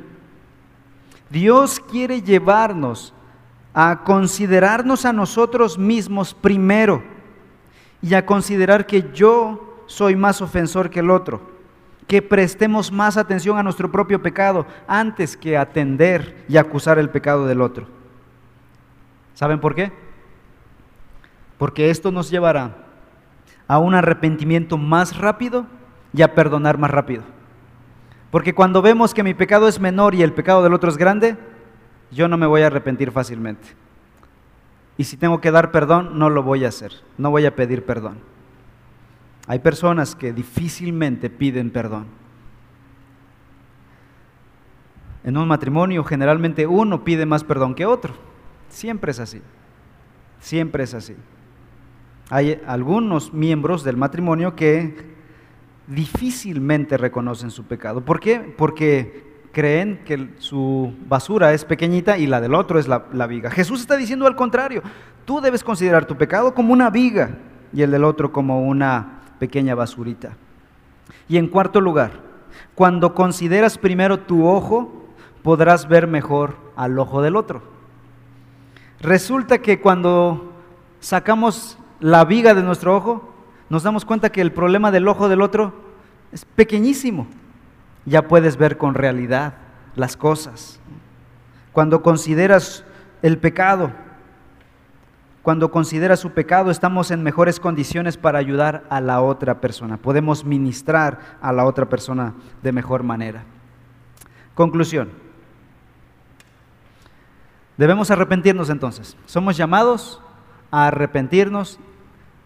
Dios 1.29 1.79
quiere 1.79 2.21
llevarnos 2.21 3.13
a 3.73 4.03
considerarnos 4.03 5.05
a 5.05 5.13
nosotros 5.13 5.77
mismos 5.77 6.33
primero 6.33 7.03
y 8.01 8.13
a 8.15 8.25
considerar 8.25 8.85
que 8.85 9.09
yo 9.13 9.83
soy 9.85 10.15
más 10.15 10.41
ofensor 10.41 10.89
que 10.89 10.99
el 10.99 11.09
otro. 11.09 11.41
Que 12.05 12.21
prestemos 12.21 12.91
más 12.91 13.15
atención 13.15 13.57
a 13.57 13.63
nuestro 13.63 13.91
propio 13.91 14.21
pecado 14.21 14.65
antes 14.87 15.37
que 15.37 15.55
atender 15.55 16.43
y 16.49 16.57
acusar 16.57 16.99
el 16.99 17.09
pecado 17.09 17.45
del 17.45 17.61
otro. 17.61 17.87
¿Saben 19.35 19.61
por 19.61 19.75
qué? 19.75 20.08
Porque 21.59 21.91
esto 21.91 22.11
nos 22.11 22.31
llevará 22.31 22.75
a 23.67 23.77
un 23.77 23.93
arrepentimiento 23.93 24.77
más 24.77 25.15
rápido 25.15 25.67
y 26.13 26.23
a 26.23 26.33
perdonar 26.33 26.79
más 26.79 26.89
rápido. 26.89 27.21
Porque 28.31 28.55
cuando 28.55 28.81
vemos 28.81 29.13
que 29.13 29.23
mi 29.23 29.35
pecado 29.35 29.67
es 29.67 29.79
menor 29.79 30.15
y 30.15 30.23
el 30.23 30.33
pecado 30.33 30.63
del 30.63 30.73
otro 30.73 30.89
es 30.89 30.97
grande, 30.97 31.37
yo 32.11 32.27
no 32.27 32.37
me 32.37 32.47
voy 32.47 32.61
a 32.61 32.67
arrepentir 32.67 33.11
fácilmente. 33.11 33.67
Y 34.97 35.03
si 35.03 35.17
tengo 35.17 35.41
que 35.41 35.51
dar 35.51 35.71
perdón, 35.71 36.17
no 36.17 36.29
lo 36.29 36.43
voy 36.43 36.65
a 36.65 36.69
hacer, 36.69 36.93
no 37.17 37.29
voy 37.29 37.45
a 37.45 37.55
pedir 37.55 37.85
perdón. 37.85 38.19
Hay 39.45 39.59
personas 39.59 40.15
que 40.15 40.31
difícilmente 40.31 41.29
piden 41.29 41.71
perdón. 41.71 42.07
En 45.23 45.37
un 45.37 45.47
matrimonio 45.47 46.03
generalmente 46.03 46.65
uno 46.65 47.03
pide 47.03 47.25
más 47.25 47.43
perdón 47.43 47.75
que 47.75 47.85
otro. 47.85 48.13
Siempre 48.69 49.11
es 49.11 49.19
así. 49.19 49.41
Siempre 50.39 50.83
es 50.83 50.93
así. 50.93 51.15
Hay 52.29 52.61
algunos 52.67 53.33
miembros 53.33 53.83
del 53.83 53.97
matrimonio 53.97 54.55
que 54.55 54.95
difícilmente 55.87 56.97
reconocen 56.97 57.49
su 57.49 57.63
pecado. 57.63 58.01
¿Por 58.01 58.19
qué? 58.19 58.53
Porque 58.55 59.29
creen 59.51 60.01
que 60.05 60.29
su 60.37 60.93
basura 61.07 61.53
es 61.53 61.65
pequeñita 61.65 62.19
y 62.19 62.27
la 62.27 62.39
del 62.39 62.53
otro 62.53 62.79
es 62.79 62.87
la, 62.87 62.99
viga. 63.27 63.49
Jesús 63.49 63.81
está 63.81 63.97
diciendo 63.97 64.27
al 64.27 64.35
contrario, 64.35 64.83
tú 65.25 65.41
debes 65.41 65.63
considerar 65.63 66.05
tu 66.05 66.17
pecado 66.17 66.53
como 66.53 66.71
una 66.71 66.91
viga 66.91 67.31
y 67.73 67.81
el 67.81 67.89
del 67.89 68.03
otro 68.03 68.31
como 68.31 68.61
una 68.61 69.21
pequeña 69.39 69.73
basurita. 69.73 70.33
Y 71.27 71.37
en 71.37 71.47
cuarto 71.47 71.81
lugar, 71.81 72.11
cuando 72.75 73.15
consideras 73.15 73.79
primero 73.79 74.19
tu 74.19 74.45
ojo, 74.45 75.07
podrás 75.41 75.87
ver 75.87 76.05
mejor 76.05 76.57
al 76.75 76.99
ojo 76.99 77.23
del 77.23 77.35
otro. 77.35 77.63
Resulta 79.01 79.59
que 79.59 79.79
cuando 79.79 80.53
sacamos 80.99 81.78
la 81.99 82.25
viga 82.25 82.53
de 82.53 82.63
nuestro 82.63 82.95
ojo, 82.95 83.33
nos 83.69 83.83
damos 83.83 84.05
cuenta 84.05 84.31
que 84.31 84.41
el 84.41 84.51
problema 84.51 84.91
del 84.91 85.07
ojo 85.07 85.29
del 85.29 85.41
otro 85.41 85.73
es 86.31 86.45
pequeñísimo 86.45 87.27
ya 88.09 88.27
puedes 88.27 88.57
ver 88.57 88.77
con 88.77 88.95
realidad 88.95 89.53
las 89.95 90.17
cosas. 90.17 90.79
Cuando 91.71 92.01
consideras 92.01 92.83
el 93.21 93.37
pecado, 93.37 93.91
cuando 95.43 95.71
consideras 95.71 96.19
su 96.19 96.31
pecado, 96.31 96.71
estamos 96.71 97.11
en 97.11 97.23
mejores 97.23 97.59
condiciones 97.59 98.17
para 98.17 98.39
ayudar 98.39 98.83
a 98.89 98.99
la 98.99 99.21
otra 99.21 99.61
persona. 99.61 99.97
Podemos 99.97 100.43
ministrar 100.43 101.37
a 101.41 101.53
la 101.53 101.65
otra 101.65 101.87
persona 101.87 102.33
de 102.61 102.71
mejor 102.71 103.03
manera. 103.03 103.43
Conclusión. 104.53 105.09
Debemos 107.77 108.11
arrepentirnos 108.11 108.69
entonces. 108.69 109.15
Somos 109.25 109.55
llamados 109.55 110.21
a 110.69 110.87
arrepentirnos 110.87 111.79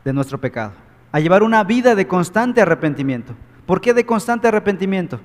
de 0.03 0.13
nuestro 0.13 0.39
pecado, 0.39 0.73
a 1.11 1.19
llevar 1.19 1.43
una 1.43 1.63
vida 1.63 1.95
de 1.95 2.07
constante 2.07 2.61
arrepentimiento. 2.61 3.33
¿Por 3.65 3.81
qué 3.81 3.93
de 3.93 4.05
constante 4.05 4.47
arrepentimiento? 4.47 5.19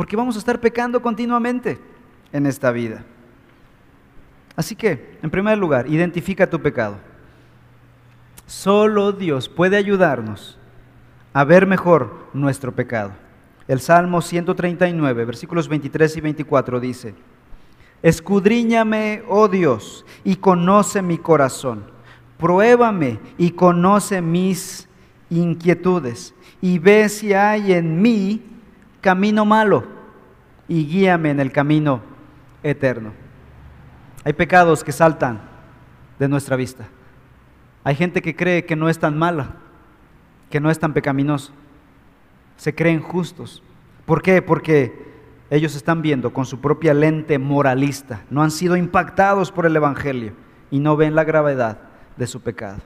porque 0.00 0.16
vamos 0.16 0.34
a 0.34 0.38
estar 0.38 0.58
pecando 0.58 1.02
continuamente 1.02 1.78
en 2.32 2.46
esta 2.46 2.70
vida. 2.70 3.04
Así 4.56 4.74
que, 4.74 5.18
en 5.22 5.28
primer 5.28 5.58
lugar, 5.58 5.86
identifica 5.88 6.48
tu 6.48 6.58
pecado. 6.58 6.96
Solo 8.46 9.12
Dios 9.12 9.46
puede 9.50 9.76
ayudarnos 9.76 10.58
a 11.34 11.44
ver 11.44 11.66
mejor 11.66 12.30
nuestro 12.32 12.74
pecado. 12.74 13.12
El 13.68 13.80
Salmo 13.80 14.22
139, 14.22 15.26
versículos 15.26 15.68
23 15.68 16.16
y 16.16 16.20
24 16.22 16.80
dice, 16.80 17.14
Escudriñame, 18.02 19.22
oh 19.28 19.48
Dios, 19.48 20.06
y 20.24 20.36
conoce 20.36 21.02
mi 21.02 21.18
corazón. 21.18 21.84
Pruébame 22.40 23.20
y 23.36 23.50
conoce 23.50 24.22
mis 24.22 24.88
inquietudes, 25.28 26.34
y 26.60 26.78
ve 26.78 27.08
si 27.08 27.32
hay 27.32 27.72
en 27.72 28.02
mí 28.02 28.42
camino 29.00 29.44
malo 29.44 29.84
y 30.66 30.86
guíame 30.86 31.30
en 31.30 31.40
el 31.40 31.52
camino 31.52 32.00
eterno. 32.62 33.12
Hay 34.24 34.32
pecados 34.32 34.84
que 34.84 34.92
saltan 34.92 35.40
de 36.18 36.28
nuestra 36.28 36.56
vista. 36.56 36.88
Hay 37.84 37.94
gente 37.94 38.20
que 38.20 38.36
cree 38.36 38.66
que 38.66 38.76
no 38.76 38.88
es 38.88 38.98
tan 38.98 39.18
mala, 39.18 39.56
que 40.50 40.60
no 40.60 40.70
es 40.70 40.78
tan 40.78 40.92
pecaminoso. 40.92 41.52
Se 42.56 42.74
creen 42.74 43.00
justos. 43.00 43.62
¿Por 44.04 44.20
qué? 44.20 44.42
Porque 44.42 45.10
ellos 45.48 45.74
están 45.74 46.02
viendo 46.02 46.32
con 46.32 46.44
su 46.44 46.60
propia 46.60 46.92
lente 46.92 47.38
moralista. 47.38 48.22
No 48.28 48.42
han 48.42 48.50
sido 48.50 48.76
impactados 48.76 49.50
por 49.50 49.64
el 49.64 49.76
Evangelio 49.76 50.32
y 50.70 50.78
no 50.78 50.96
ven 50.96 51.14
la 51.14 51.24
gravedad 51.24 51.89
de 52.20 52.28
su 52.28 52.40
pecado. 52.40 52.78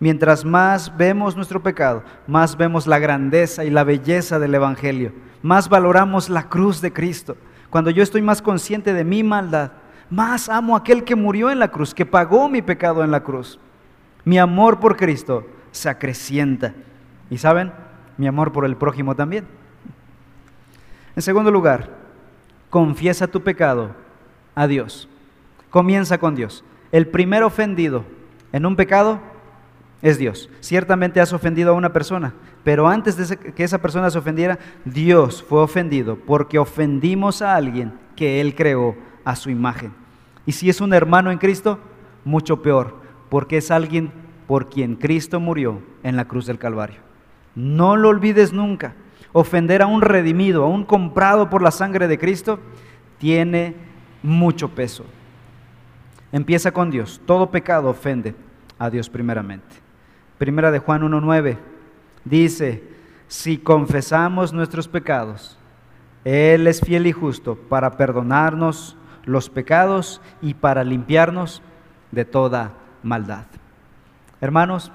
Mientras 0.00 0.44
más 0.44 0.96
vemos 0.96 1.36
nuestro 1.36 1.62
pecado, 1.62 2.02
más 2.26 2.56
vemos 2.56 2.88
la 2.88 2.98
grandeza 2.98 3.64
y 3.64 3.70
la 3.70 3.84
belleza 3.84 4.40
del 4.40 4.56
Evangelio 4.56 5.12
más 5.42 5.68
valoramos 5.68 6.28
la 6.28 6.48
cruz 6.48 6.80
de 6.80 6.92
Cristo. 6.92 7.36
Cuando 7.70 7.90
yo 7.90 8.02
estoy 8.02 8.22
más 8.22 8.42
consciente 8.42 8.92
de 8.92 9.04
mi 9.04 9.22
maldad, 9.22 9.72
más 10.10 10.48
amo 10.48 10.74
a 10.74 10.80
aquel 10.80 11.04
que 11.04 11.14
murió 11.14 11.50
en 11.50 11.58
la 11.58 11.68
cruz, 11.68 11.94
que 11.94 12.06
pagó 12.06 12.48
mi 12.48 12.62
pecado 12.62 13.04
en 13.04 13.10
la 13.10 13.22
cruz. 13.22 13.58
Mi 14.24 14.38
amor 14.38 14.80
por 14.80 14.96
Cristo 14.96 15.46
se 15.70 15.88
acrecienta. 15.88 16.74
Y 17.30 17.38
saben, 17.38 17.72
mi 18.16 18.26
amor 18.26 18.52
por 18.52 18.64
el 18.64 18.76
prójimo 18.76 19.14
también. 19.14 19.46
En 21.14 21.22
segundo 21.22 21.50
lugar, 21.50 21.90
confiesa 22.70 23.26
tu 23.26 23.42
pecado 23.42 23.94
a 24.54 24.66
Dios. 24.66 25.08
Comienza 25.70 26.18
con 26.18 26.34
Dios. 26.34 26.64
El 26.90 27.06
primer 27.08 27.42
ofendido 27.42 28.04
en 28.52 28.66
un 28.66 28.76
pecado 28.76 29.20
es 30.02 30.18
Dios. 30.18 30.48
Ciertamente 30.60 31.20
has 31.20 31.32
ofendido 31.32 31.70
a 31.70 31.74
una 31.74 31.92
persona, 31.92 32.34
pero 32.64 32.88
antes 32.88 33.16
de 33.16 33.36
que 33.36 33.64
esa 33.64 33.78
persona 33.78 34.10
se 34.10 34.18
ofendiera, 34.18 34.58
Dios 34.84 35.42
fue 35.42 35.60
ofendido 35.60 36.16
porque 36.16 36.58
ofendimos 36.58 37.42
a 37.42 37.56
alguien 37.56 37.92
que 38.14 38.40
Él 38.40 38.54
creó 38.54 38.96
a 39.24 39.36
su 39.36 39.50
imagen. 39.50 39.92
Y 40.46 40.52
si 40.52 40.70
es 40.70 40.80
un 40.80 40.94
hermano 40.94 41.30
en 41.30 41.38
Cristo, 41.38 41.78
mucho 42.24 42.62
peor, 42.62 42.96
porque 43.28 43.58
es 43.58 43.70
alguien 43.70 44.12
por 44.46 44.70
quien 44.70 44.96
Cristo 44.96 45.40
murió 45.40 45.82
en 46.02 46.16
la 46.16 46.26
cruz 46.26 46.46
del 46.46 46.58
Calvario. 46.58 47.00
No 47.54 47.96
lo 47.96 48.08
olvides 48.08 48.52
nunca. 48.52 48.94
Ofender 49.32 49.82
a 49.82 49.86
un 49.86 50.00
redimido, 50.00 50.64
a 50.64 50.68
un 50.68 50.84
comprado 50.84 51.50
por 51.50 51.60
la 51.60 51.70
sangre 51.70 52.08
de 52.08 52.18
Cristo, 52.18 52.58
tiene 53.18 53.74
mucho 54.22 54.70
peso. 54.70 55.04
Empieza 56.32 56.72
con 56.72 56.90
Dios. 56.90 57.20
Todo 57.26 57.50
pecado 57.50 57.88
ofende 57.88 58.34
a 58.78 58.90
Dios 58.90 59.08
primeramente. 59.08 59.76
Primera 60.36 60.70
de 60.70 60.78
Juan 60.78 61.02
1.9 61.02 61.56
dice, 62.24 62.82
si 63.26 63.58
confesamos 63.58 64.52
nuestros 64.52 64.88
pecados, 64.88 65.58
Él 66.24 66.66
es 66.66 66.80
fiel 66.80 67.06
y 67.06 67.12
justo 67.12 67.56
para 67.56 67.96
perdonarnos 67.96 68.96
los 69.24 69.50
pecados 69.50 70.20
y 70.40 70.54
para 70.54 70.84
limpiarnos 70.84 71.62
de 72.12 72.24
toda 72.24 72.72
maldad. 73.02 73.46
Hermanos, 74.40 74.92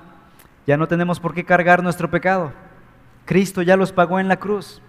ya 0.66 0.78
no 0.78 0.88
tenemos 0.88 1.20
por 1.20 1.34
qué 1.34 1.44
cargar 1.44 1.84
nuestro 1.84 2.10
pecado. 2.10 2.54
Cristo 3.26 3.62
ya 3.62 3.76
los 3.76 3.92
pagó 3.92 4.20
en 4.20 4.28
la 4.28 4.38
cruz. 4.38 4.82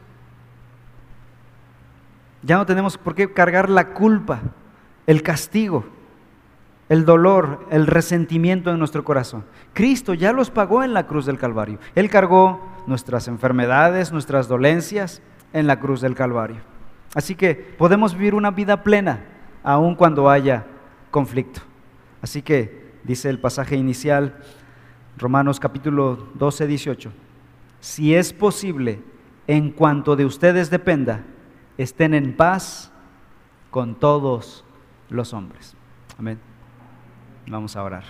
Ya 2.43 2.57
no 2.57 2.67
tenemos 2.67 2.99
por 2.99 3.15
qué 3.15 3.33
cargar 3.33 3.71
la 3.71 3.89
culpa, 3.89 4.41
el 5.07 5.23
castigo 5.23 5.85
el 6.95 7.05
dolor, 7.05 7.67
el 7.71 7.89
resentimiento 7.89 8.71
en 8.71 8.79
nuestro 8.79 9.03
corazón. 9.03 9.45
Cristo 9.73 10.15
ya 10.15 10.33
los 10.33 10.53
pagó 10.53 10.85
en 10.85 10.95
la 10.95 11.09
cruz 11.09 11.27
del 11.27 11.39
Calvario. 11.39 11.81
Él 11.97 12.09
cargó 12.09 12.61
nuestras 12.87 13.27
enfermedades, 13.27 14.13
nuestras 14.13 14.47
dolencias 14.47 15.21
en 15.53 15.67
la 15.67 15.81
cruz 15.81 16.01
del 16.01 16.15
Calvario. 16.15 16.59
Así 17.13 17.35
que 17.35 17.57
podemos 17.57 18.15
vivir 18.15 18.37
una 18.37 18.53
vida 18.53 18.85
plena 18.85 19.25
aun 19.65 19.97
cuando 19.97 20.31
haya 20.31 20.67
conflicto. 21.11 21.63
Así 22.23 22.43
que 22.43 22.93
dice 23.03 23.29
el 23.29 23.41
pasaje 23.41 23.75
inicial, 23.75 24.37
Romanos 25.19 25.59
capítulo 25.59 26.29
12, 26.35 26.69
18, 26.69 27.13
si 27.81 28.15
es 28.15 28.33
posible, 28.33 29.03
en 29.49 29.73
cuanto 29.73 30.15
de 30.15 30.27
ustedes 30.27 30.71
dependa, 30.71 31.25
estén 31.77 32.15
en 32.15 32.37
paz 32.37 32.93
con 33.73 33.97
todos 33.97 34.65
los 35.11 35.35
hombres. 35.35 35.75
Amén. 36.17 36.54
Vamos 37.47 37.77
a 37.77 37.83
orar. 37.83 38.05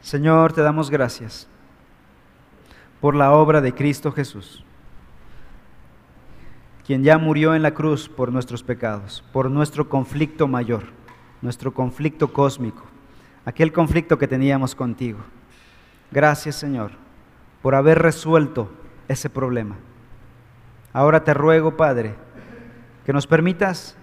Señor, 0.00 0.52
te 0.52 0.62
damos 0.62 0.90
gracias 0.90 1.48
por 3.00 3.14
la 3.14 3.32
obra 3.32 3.60
de 3.60 3.74
Cristo 3.74 4.12
Jesús, 4.12 4.64
quien 6.86 7.02
ya 7.02 7.18
murió 7.18 7.54
en 7.54 7.62
la 7.62 7.74
cruz 7.74 8.08
por 8.08 8.32
nuestros 8.32 8.62
pecados, 8.62 9.24
por 9.32 9.50
nuestro 9.50 9.88
conflicto 9.88 10.48
mayor, 10.48 10.84
nuestro 11.42 11.74
conflicto 11.74 12.32
cósmico, 12.32 12.84
aquel 13.44 13.72
conflicto 13.72 14.18
que 14.18 14.28
teníamos 14.28 14.74
contigo. 14.74 15.18
Gracias, 16.10 16.56
Señor, 16.56 16.92
por 17.60 17.74
haber 17.74 17.98
resuelto 17.98 18.70
ese 19.08 19.28
problema. 19.28 19.76
Ahora 20.92 21.22
te 21.22 21.34
ruego, 21.34 21.76
Padre, 21.76 22.14
que 23.04 23.12
nos 23.12 23.26
permitas 23.26 23.96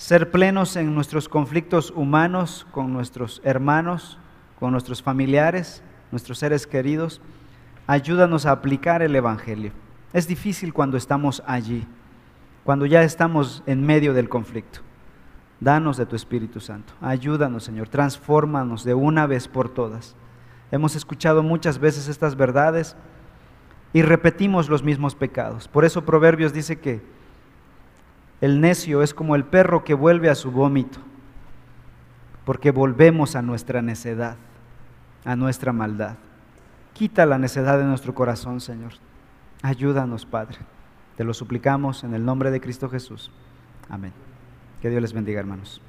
ser 0.00 0.30
plenos 0.30 0.76
en 0.76 0.94
nuestros 0.94 1.28
conflictos 1.28 1.92
humanos 1.94 2.66
con 2.70 2.90
nuestros 2.90 3.42
hermanos, 3.44 4.18
con 4.58 4.72
nuestros 4.72 5.02
familiares, 5.02 5.82
nuestros 6.10 6.38
seres 6.38 6.66
queridos. 6.66 7.20
Ayúdanos 7.86 8.46
a 8.46 8.52
aplicar 8.52 9.02
el 9.02 9.14
Evangelio. 9.14 9.72
Es 10.14 10.26
difícil 10.26 10.72
cuando 10.72 10.96
estamos 10.96 11.42
allí, 11.46 11.86
cuando 12.64 12.86
ya 12.86 13.02
estamos 13.02 13.62
en 13.66 13.84
medio 13.84 14.14
del 14.14 14.30
conflicto. 14.30 14.80
Danos 15.60 15.98
de 15.98 16.06
tu 16.06 16.16
Espíritu 16.16 16.60
Santo. 16.60 16.94
Ayúdanos, 17.02 17.64
Señor. 17.64 17.90
Transfórmanos 17.90 18.84
de 18.84 18.94
una 18.94 19.26
vez 19.26 19.48
por 19.48 19.68
todas. 19.68 20.16
Hemos 20.70 20.96
escuchado 20.96 21.42
muchas 21.42 21.78
veces 21.78 22.08
estas 22.08 22.36
verdades 22.36 22.96
y 23.92 24.00
repetimos 24.00 24.70
los 24.70 24.82
mismos 24.82 25.14
pecados. 25.14 25.68
Por 25.68 25.84
eso 25.84 26.06
Proverbios 26.06 26.54
dice 26.54 26.78
que 26.78 27.02
el 28.40 28.60
necio 28.60 29.02
es 29.02 29.12
como 29.12 29.36
el 29.36 29.44
perro 29.44 29.84
que 29.84 29.94
vuelve 29.94 30.30
a 30.30 30.34
su 30.34 30.50
vómito, 30.50 30.98
porque 32.44 32.70
volvemos 32.70 33.36
a 33.36 33.42
nuestra 33.42 33.82
necedad, 33.82 34.36
a 35.24 35.36
nuestra 35.36 35.72
maldad. 35.72 36.16
Quita 36.94 37.26
la 37.26 37.38
necedad 37.38 37.78
de 37.78 37.84
nuestro 37.84 38.14
corazón, 38.14 38.60
Señor. 38.60 38.92
Ayúdanos, 39.62 40.24
Padre. 40.26 40.58
Te 41.16 41.24
lo 41.24 41.34
suplicamos 41.34 42.02
en 42.02 42.14
el 42.14 42.24
nombre 42.24 42.50
de 42.50 42.60
Cristo 42.60 42.88
Jesús. 42.88 43.30
Amén. 43.88 44.12
Que 44.80 44.88
Dios 44.88 45.02
les 45.02 45.12
bendiga, 45.12 45.40
hermanos. 45.40 45.82